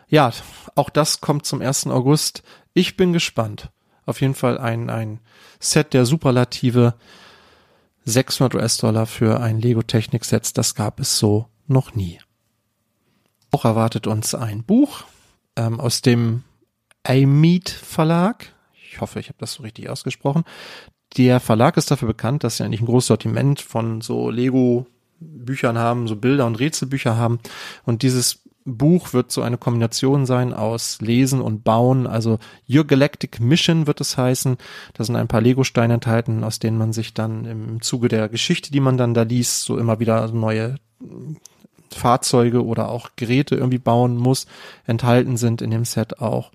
Ja, 0.09 0.33
auch 0.75 0.91
das 0.91 1.21
kommt 1.21 1.45
zum 1.45 1.61
1. 1.61 1.87
August. 1.89 2.43
Ich 2.73 2.97
bin 2.97 3.13
gespannt. 3.13 3.71
Auf 4.07 4.21
jeden 4.21 4.35
Fall 4.35 4.59
ein, 4.59 4.89
ein 4.89 5.21
Set 5.61 5.93
der 5.93 6.07
Superlative. 6.07 6.95
600 8.05 8.55
US-Dollar 8.55 9.05
für 9.05 9.41
ein 9.41 9.61
Lego 9.61 9.83
Technik 9.83 10.25
Set, 10.25 10.57
das 10.57 10.75
gab 10.75 10.99
es 10.99 11.19
so 11.19 11.47
noch 11.67 11.95
nie. 11.95 12.19
Auch 13.51 13.67
erwartet 13.67 14.07
uns 14.07 14.35
ein 14.35 14.65
Buch 14.65 15.05
ähm, 15.57 15.79
aus 15.79 16.01
dem 16.01 16.43
Ameet 17.03 17.69
Verlag. 17.69 18.55
Ich 18.91 19.03
hoffe, 19.03 19.21
ich 19.21 19.29
habe 19.29 19.39
das 19.39 19.53
so 19.53 19.63
richtig 19.63 19.91
ausgesprochen. 19.91 20.45
Der 21.19 21.39
Verlag 21.41 21.77
ist 21.77 21.91
dafür 21.91 22.09
bekannt, 22.09 22.45
dass 22.45 22.57
sie 22.57 22.65
eigentlich 22.65 22.81
ein 22.81 22.87
großes 22.87 23.09
Sortiment 23.09 23.61
von 23.61 24.01
so 24.01 24.31
Lego 24.31 24.87
Büchern 25.21 25.77
haben, 25.77 26.09
so 26.09 26.17
Bilder 26.17 26.47
und 26.47 26.57
Rätselbücher 26.57 27.17
haben. 27.17 27.41
Und 27.85 28.03
dieses 28.03 28.48
Buch 28.77 29.13
wird 29.13 29.33
so 29.33 29.43
eine 29.43 29.59
Kombination 29.59 30.27
sein 30.27 30.53
aus 30.53 31.01
Lesen 31.01 31.41
und 31.41 31.65
Bauen. 31.65 32.07
Also 32.07 32.39
Your 32.69 32.85
Galactic 32.85 33.41
Mission 33.41 33.87
wird 33.87 34.01
es 34.01 34.19
heißen. 34.19 34.57
Da 34.95 35.05
sind 35.05 35.17
ein 35.17 35.29
paar 35.29 35.41
Lego-Steine 35.41 35.95
enthalten, 35.95 36.45
aus 36.45 36.59
denen 36.59 36.79
man 36.79 36.93
sich 36.93 37.15
dann 37.15 37.45
im 37.45 37.83
Zuge 37.83 38.09
der 38.09 38.29
Geschichte, 38.29 38.71
die 38.71 38.81
man 38.81 38.97
dann 38.97 39.15
da 39.15 39.23
liest, 39.23 39.63
so 39.63 39.79
immer 39.79 40.01
wieder 40.01 40.31
neue 40.33 40.77
Fahrzeuge 41.91 42.65
oder 42.65 42.91
auch 42.91 43.11
Geräte 43.17 43.55
irgendwie 43.55 43.79
bauen 43.79 44.17
muss. 44.17 44.47
Enthalten 44.87 45.37
sind 45.37 45.63
in 45.63 45.71
dem 45.71 45.85
Set 45.85 46.21
auch 46.21 46.53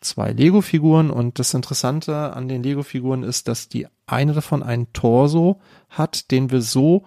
zwei 0.00 0.32
Lego-Figuren 0.32 1.10
und 1.10 1.38
das 1.38 1.54
Interessante 1.54 2.32
an 2.34 2.48
den 2.48 2.62
Lego-Figuren 2.62 3.22
ist, 3.22 3.48
dass 3.48 3.68
die 3.68 3.86
eine 4.06 4.32
davon 4.32 4.62
einen 4.62 4.92
Torso 4.92 5.60
hat, 5.90 6.30
den 6.30 6.50
wir 6.50 6.62
so 6.62 7.04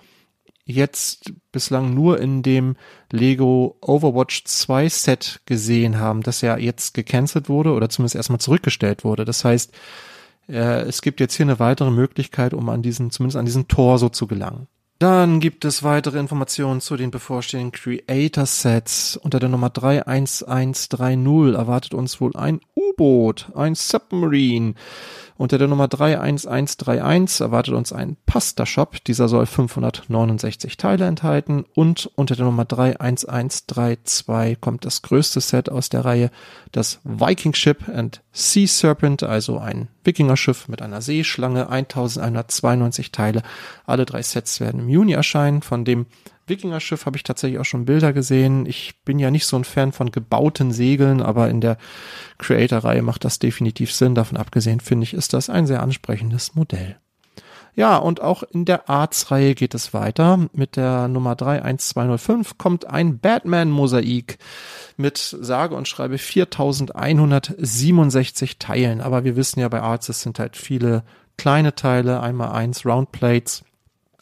jetzt 0.65 1.33
bislang 1.51 1.93
nur 1.93 2.19
in 2.19 2.41
dem 2.41 2.75
Lego 3.11 3.77
Overwatch 3.81 4.45
2 4.45 4.89
Set 4.89 5.41
gesehen 5.45 5.99
haben, 5.99 6.21
das 6.21 6.41
ja 6.41 6.57
jetzt 6.57 6.93
gecancelt 6.93 7.49
wurde 7.49 7.73
oder 7.73 7.89
zumindest 7.89 8.15
erstmal 8.15 8.39
zurückgestellt 8.39 9.03
wurde. 9.03 9.25
Das 9.25 9.43
heißt, 9.43 9.73
äh, 10.47 10.81
es 10.81 11.01
gibt 11.01 11.19
jetzt 11.19 11.35
hier 11.35 11.45
eine 11.45 11.59
weitere 11.59 11.91
Möglichkeit, 11.91 12.53
um 12.53 12.69
an 12.69 12.81
diesen, 12.81 13.11
zumindest 13.11 13.37
an 13.37 13.45
diesen 13.45 13.67
Torso 13.67 14.09
zu 14.09 14.27
gelangen. 14.27 14.67
Dann 14.99 15.41
gibt 15.41 15.65
es 15.65 15.83
weitere 15.83 16.17
Informationen 16.17 16.79
zu 16.79 16.95
den 16.95 17.11
bevorstehenden 17.11 17.73
Creator 17.73 18.45
Sets. 18.45 19.17
Unter 19.17 19.39
der 19.39 19.49
Nummer 19.49 19.69
31130 19.69 21.55
erwartet 21.55 21.93
uns 21.93 22.21
wohl 22.21 22.33
ein 22.37 22.61
U-Boot, 22.75 23.51
ein 23.53 23.75
Submarine. 23.75 24.75
Unter 25.35 25.57
der 25.57 25.67
Nummer 25.67 25.87
31131 25.87 27.41
erwartet 27.41 27.73
uns 27.73 27.91
ein 27.91 28.17
Pasta-Shop. 28.25 29.03
Dieser 29.03 29.27
soll 29.27 29.45
569 29.45 30.77
Teile 30.77 31.05
enthalten. 31.05 31.65
Und 31.73 32.11
unter 32.15 32.35
der 32.35 32.45
Nummer 32.45 32.65
31132 32.65 34.61
kommt 34.61 34.85
das 34.85 35.01
größte 35.01 35.41
Set 35.41 35.69
aus 35.69 35.89
der 35.89 36.05
Reihe, 36.05 36.29
das 36.71 36.99
Viking 37.03 37.53
Ship 37.53 37.89
and 37.89 38.21
Sea 38.31 38.67
Serpent, 38.67 39.23
also 39.23 39.57
ein 39.57 39.87
Wikingerschiff 40.03 40.67
mit 40.67 40.81
einer 40.81 41.01
Seeschlange, 41.01 41.69
1192 41.69 43.11
Teile. 43.11 43.41
Alle 43.85 44.05
drei 44.05 44.21
Sets 44.21 44.59
werden 44.59 44.81
im 44.81 44.89
Juni 44.89 45.13
erscheinen. 45.13 45.61
Von 45.61 45.85
dem 45.85 46.05
Wikingerschiff 46.47 47.05
habe 47.05 47.17
ich 47.17 47.23
tatsächlich 47.23 47.59
auch 47.59 47.65
schon 47.65 47.85
Bilder 47.85 48.13
gesehen. 48.13 48.65
Ich 48.65 48.95
bin 49.05 49.19
ja 49.19 49.31
nicht 49.31 49.45
so 49.45 49.55
ein 49.55 49.63
Fan 49.63 49.91
von 49.91 50.11
gebauten 50.11 50.71
Segeln, 50.71 51.21
aber 51.21 51.49
in 51.49 51.61
der 51.61 51.77
Creator-Reihe 52.37 53.01
macht 53.01 53.23
das 53.23 53.39
definitiv 53.39 53.93
Sinn. 53.93 54.15
Davon 54.15 54.37
abgesehen 54.37 54.79
finde 54.79 55.05
ich, 55.05 55.13
ist 55.13 55.33
das 55.33 55.49
ein 55.49 55.67
sehr 55.67 55.81
ansprechendes 55.81 56.55
Modell. 56.55 56.97
Ja, 57.75 57.97
und 57.97 58.21
auch 58.21 58.43
in 58.43 58.65
der 58.65 58.87
Arts-Reihe 58.87 59.55
geht 59.55 59.73
es 59.73 59.95
weiter. 59.95 60.47
Mit 60.53 60.75
der 60.75 61.07
Nummer 61.07 61.35
31205 61.35 62.59
kommt 62.59 62.85
ein 62.85 63.17
Batman-Mosaik 63.17 64.37
mit 64.95 65.17
sage 65.17 65.75
und 65.75 65.87
schreibe 65.87 66.19
4167 66.19 68.59
Teilen. 68.59 69.01
Aber 69.01 69.23
wir 69.23 69.35
wissen 69.35 69.59
ja 69.59 69.69
bei 69.69 69.81
Arts, 69.81 70.07
es 70.09 70.21
sind 70.21 70.37
halt 70.37 70.55
viele 70.55 71.03
kleine 71.37 71.73
Teile, 71.73 72.21
einmal 72.21 72.51
eins 72.51 72.85
Roundplates 72.85 73.63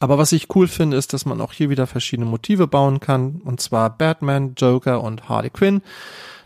aber 0.02 0.18
was 0.18 0.32
ich 0.32 0.54
cool 0.56 0.68
finde, 0.68 0.98
ist, 0.98 1.14
dass 1.14 1.28
man 1.28 1.40
auch 1.42 1.54
hier 1.54 1.70
wieder 1.70 1.86
verschiedene 1.86 2.28
Motive 2.28 2.66
bauen 2.66 3.00
kann. 3.00 3.40
Und 3.46 3.62
zwar 3.62 3.96
Batman, 3.96 4.56
Joker 4.58 5.04
und 5.04 5.30
Harley 5.30 5.52
Quinn. 5.52 5.84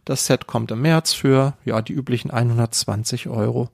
Das 0.03 0.25
Set 0.25 0.45
kommt 0.45 0.71
im 0.71 0.81
März 0.81 1.13
für 1.13 1.53
ja 1.63 1.81
die 1.81 1.93
üblichen 1.93 2.31
120 2.31 3.29
Euro. 3.29 3.69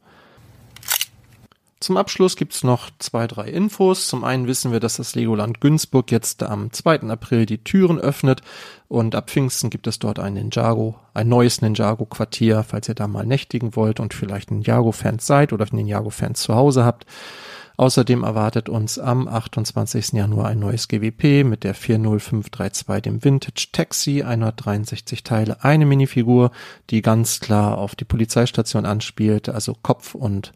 Zum 1.80 1.98
Abschluss 1.98 2.36
gibt's 2.36 2.64
noch 2.64 2.92
zwei, 3.00 3.26
drei 3.26 3.48
Infos. 3.48 4.08
Zum 4.08 4.24
einen 4.24 4.46
wissen 4.46 4.72
wir, 4.72 4.80
dass 4.80 4.98
das 4.98 5.16
Legoland 5.16 5.62
Günzburg 5.62 6.12
jetzt 6.12 6.44
am 6.44 6.72
2. 6.72 7.10
April 7.10 7.48
die 7.48 7.64
Türen 7.64 7.98
öffnet 7.98 8.44
und 8.88 9.16
ab 9.16 9.32
Pfingsten 9.32 9.72
gibt 9.72 9.88
es 9.88 9.98
dort 9.98 10.20
ein 10.20 10.36
Ninjago, 10.36 10.94
ein 11.16 11.28
neues 11.28 11.64
Ninjago-Quartier, 11.64 12.62
falls 12.62 12.88
ihr 12.88 12.94
da 12.94 13.08
mal 13.08 13.26
nächtigen 13.26 13.76
wollt 13.76 14.00
und 14.00 14.14
vielleicht 14.14 14.52
Ninjago-Fans 14.52 15.26
seid 15.26 15.54
oder 15.54 15.66
Ninjago-Fans 15.72 16.40
zu 16.40 16.54
Hause 16.54 16.86
habt. 16.86 17.08
Außerdem 17.82 18.22
erwartet 18.22 18.70
uns 18.70 19.00
am 19.00 19.28
28. 19.28 20.14
Januar 20.14 20.50
ein 20.50 20.60
neues 20.60 20.88
GWP 20.88 21.44
mit 21.44 21.64
der 21.64 21.74
40532, 21.74 23.02
dem 23.02 23.24
Vintage 23.24 23.70
Taxi, 23.72 24.22
163 24.22 25.24
Teile, 25.24 25.64
eine 25.64 25.88
Minifigur, 25.88 26.52
die 26.92 27.02
ganz 27.02 27.40
klar 27.40 27.80
auf 27.80 27.96
die 27.96 28.06
Polizeistation 28.06 28.86
anspielt, 28.86 29.50
also 29.50 29.76
Kopf 29.82 30.14
und 30.14 30.54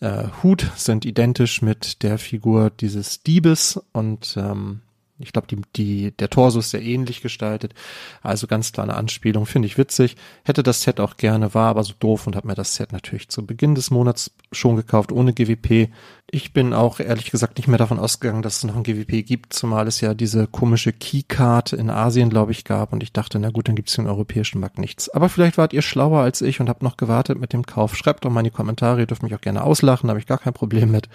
äh, 0.00 0.24
Hut 0.42 0.68
sind 0.74 1.04
identisch 1.04 1.62
mit 1.62 2.02
der 2.02 2.18
Figur 2.18 2.70
dieses 2.70 3.22
Diebes 3.22 3.80
und 3.92 4.34
ähm, 4.36 4.80
ich 5.22 5.32
glaube, 5.32 5.46
die, 5.48 5.60
die, 5.76 6.10
der 6.16 6.30
Torso 6.30 6.58
ist 6.58 6.70
sehr 6.70 6.82
ähnlich 6.82 7.22
gestaltet. 7.22 7.74
Also 8.22 8.46
ganz 8.46 8.72
kleine 8.72 8.94
Anspielung, 8.94 9.46
finde 9.46 9.66
ich 9.66 9.78
witzig. 9.78 10.16
Hätte 10.44 10.62
das 10.62 10.82
Set 10.82 11.00
auch 11.00 11.16
gerne, 11.16 11.54
war 11.54 11.68
aber 11.70 11.84
so 11.84 11.94
doof 11.98 12.26
und 12.26 12.36
habe 12.36 12.48
mir 12.48 12.54
das 12.54 12.74
Set 12.74 12.92
natürlich 12.92 13.28
zu 13.28 13.46
Beginn 13.46 13.74
des 13.74 13.90
Monats 13.90 14.32
schon 14.50 14.76
gekauft, 14.76 15.12
ohne 15.12 15.32
GWP. 15.32 15.90
Ich 16.34 16.54
bin 16.54 16.72
auch 16.72 16.98
ehrlich 16.98 17.30
gesagt 17.30 17.58
nicht 17.58 17.68
mehr 17.68 17.76
davon 17.76 17.98
ausgegangen, 17.98 18.40
dass 18.40 18.56
es 18.56 18.64
noch 18.64 18.74
ein 18.74 18.84
GWP 18.84 19.22
gibt, 19.22 19.52
zumal 19.52 19.86
es 19.86 20.00
ja 20.00 20.14
diese 20.14 20.46
komische 20.46 20.92
Keycard 20.92 21.74
in 21.74 21.90
Asien, 21.90 22.30
glaube 22.30 22.52
ich, 22.52 22.64
gab. 22.64 22.94
Und 22.94 23.02
ich 23.02 23.12
dachte, 23.12 23.38
na 23.38 23.50
gut, 23.50 23.68
dann 23.68 23.76
gibt 23.76 23.90
es 23.90 23.98
im 23.98 24.06
europäischen 24.06 24.58
Markt 24.58 24.78
nichts. 24.78 25.10
Aber 25.10 25.28
vielleicht 25.28 25.58
wart 25.58 25.74
ihr 25.74 25.82
schlauer 25.82 26.22
als 26.22 26.40
ich 26.40 26.58
und 26.58 26.70
habt 26.70 26.82
noch 26.82 26.96
gewartet 26.96 27.38
mit 27.38 27.52
dem 27.52 27.66
Kauf. 27.66 27.94
Schreibt 27.96 28.24
doch 28.24 28.30
mal 28.30 28.40
in 28.40 28.44
die 28.44 28.50
Kommentare, 28.50 29.00
ihr 29.00 29.06
dürft 29.06 29.22
mich 29.22 29.34
auch 29.34 29.42
gerne 29.42 29.62
auslachen, 29.62 30.08
da 30.08 30.12
habe 30.12 30.20
ich 30.20 30.26
gar 30.26 30.38
kein 30.38 30.54
Problem 30.54 30.90
mit 30.90 31.10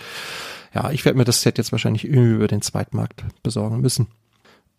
ja, 0.74 0.92
ich 0.92 1.06
werde 1.06 1.18
mir 1.18 1.26
das 1.26 1.42
Set 1.42 1.58
jetzt 1.58 1.72
wahrscheinlich 1.72 2.04
über 2.04 2.48
den 2.48 2.62
Zweitmarkt 2.62 3.24
besorgen 3.42 3.82
müssen. 3.82 4.08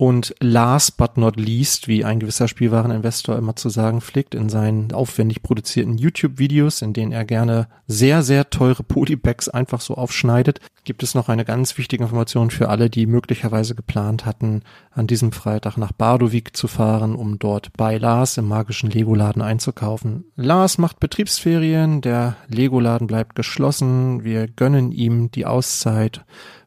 Und 0.01 0.33
last 0.39 0.97
but 0.97 1.17
not 1.17 1.35
least, 1.35 1.89
wie 1.89 2.05
ein 2.05 2.21
gewisser 2.21 2.47
Spielwareninvestor 2.47 3.37
immer 3.37 3.57
zu 3.57 3.69
sagen 3.69 4.01
pflegt, 4.01 4.37
in 4.37 4.49
seinen 4.49 4.93
aufwendig 4.93 5.43
produzierten 5.43 5.99
YouTube-Videos, 5.99 6.83
in 6.83 6.93
denen 6.93 7.11
er 7.11 7.25
gerne 7.25 7.67
sehr, 7.89 8.23
sehr 8.23 8.49
teure 8.49 8.85
Polybags 8.85 9.49
einfach 9.49 9.81
so 9.81 9.97
aufschneidet, 9.97 10.61
gibt 10.85 11.03
es 11.03 11.17
noch 11.17 11.29
eine 11.29 11.45
ganz 11.45 11.77
wichtige 11.79 12.05
Information 12.05 12.51
für 12.51 12.69
alle, 12.69 12.91
die 12.91 13.07
möglicherweise 13.07 13.75
geplant 13.75 14.25
hatten, 14.25 14.63
an 14.93 15.09
diesem 15.09 15.33
Freitag 15.33 15.77
nach 15.77 15.91
Bardovik 15.91 16.57
zu 16.57 16.69
fahren, 16.69 17.17
um 17.17 17.41
dort 17.41 17.73
bei 17.77 17.99
Lars 17.99 18.39
im 18.39 18.47
magischen 18.47 18.91
Lego-Laden 18.91 19.43
einzukaufen. 19.43 20.27
Lars 20.37 20.79
macht 20.79 21.01
Betriebsferien, 21.01 22.03
der 22.03 22.37
Lego-Laden 22.47 23.09
bleibt 23.09 23.35
geschlossen, 23.35 24.23
wir 24.23 24.47
gönnen 24.47 24.93
ihm 24.93 25.33
die 25.33 25.45
Auszeit 25.45 26.25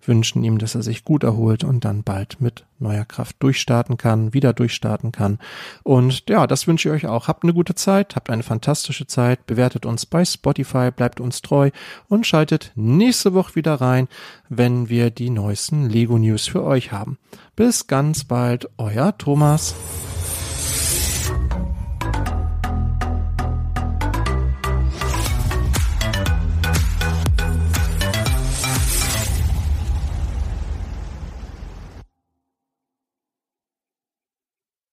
wünschen 0.08 0.44
ihm, 0.44 0.58
dass 0.58 0.76
er 0.76 0.84
sich 0.84 1.04
gut 1.04 1.24
erholt 1.24 1.64
und 1.64 1.86
dann 1.86 2.04
bald 2.04 2.42
mit 2.42 2.66
neuer 2.80 3.06
Kraft 3.06 3.36
durchstarten 3.40 3.98
kann, 3.98 4.34
wieder 4.34 4.54
durchstarten 4.54 5.12
kann. 5.12 5.40
Und 5.84 6.30
ja, 6.30 6.48
das 6.48 6.68
wünsche 6.68 6.90
ich 6.90 6.96
euch 6.96 7.08
auch. 7.08 7.28
Habt 7.28 7.44
eine 7.44 7.54
gute 7.54 7.76
Zeit, 7.76 8.16
habt 8.16 8.30
eine 8.30 8.44
fantastische 8.44 9.08
Zeit, 9.08 9.46
bewertet 9.46 9.86
uns 9.86 10.06
bei 10.06 10.26
Spotify, 10.26 10.92
bleibt 10.92 11.20
uns 11.20 11.42
treu 11.42 11.72
und 12.08 12.26
schaltet 12.26 12.72
nächste 12.76 13.34
Woche 13.34 13.56
wieder 13.56 13.76
rein, 13.76 14.08
wenn 14.50 14.90
wir 14.90 15.12
die 15.12 15.30
neuesten 15.30 15.90
Lego 15.90 16.18
News 16.18 16.48
für 16.48 16.64
euch 16.64 16.92
haben. 16.92 17.18
Bis 17.56 17.88
ganz 17.88 18.24
bald, 18.24 18.70
euer 18.78 19.18
Thomas. 19.18 19.76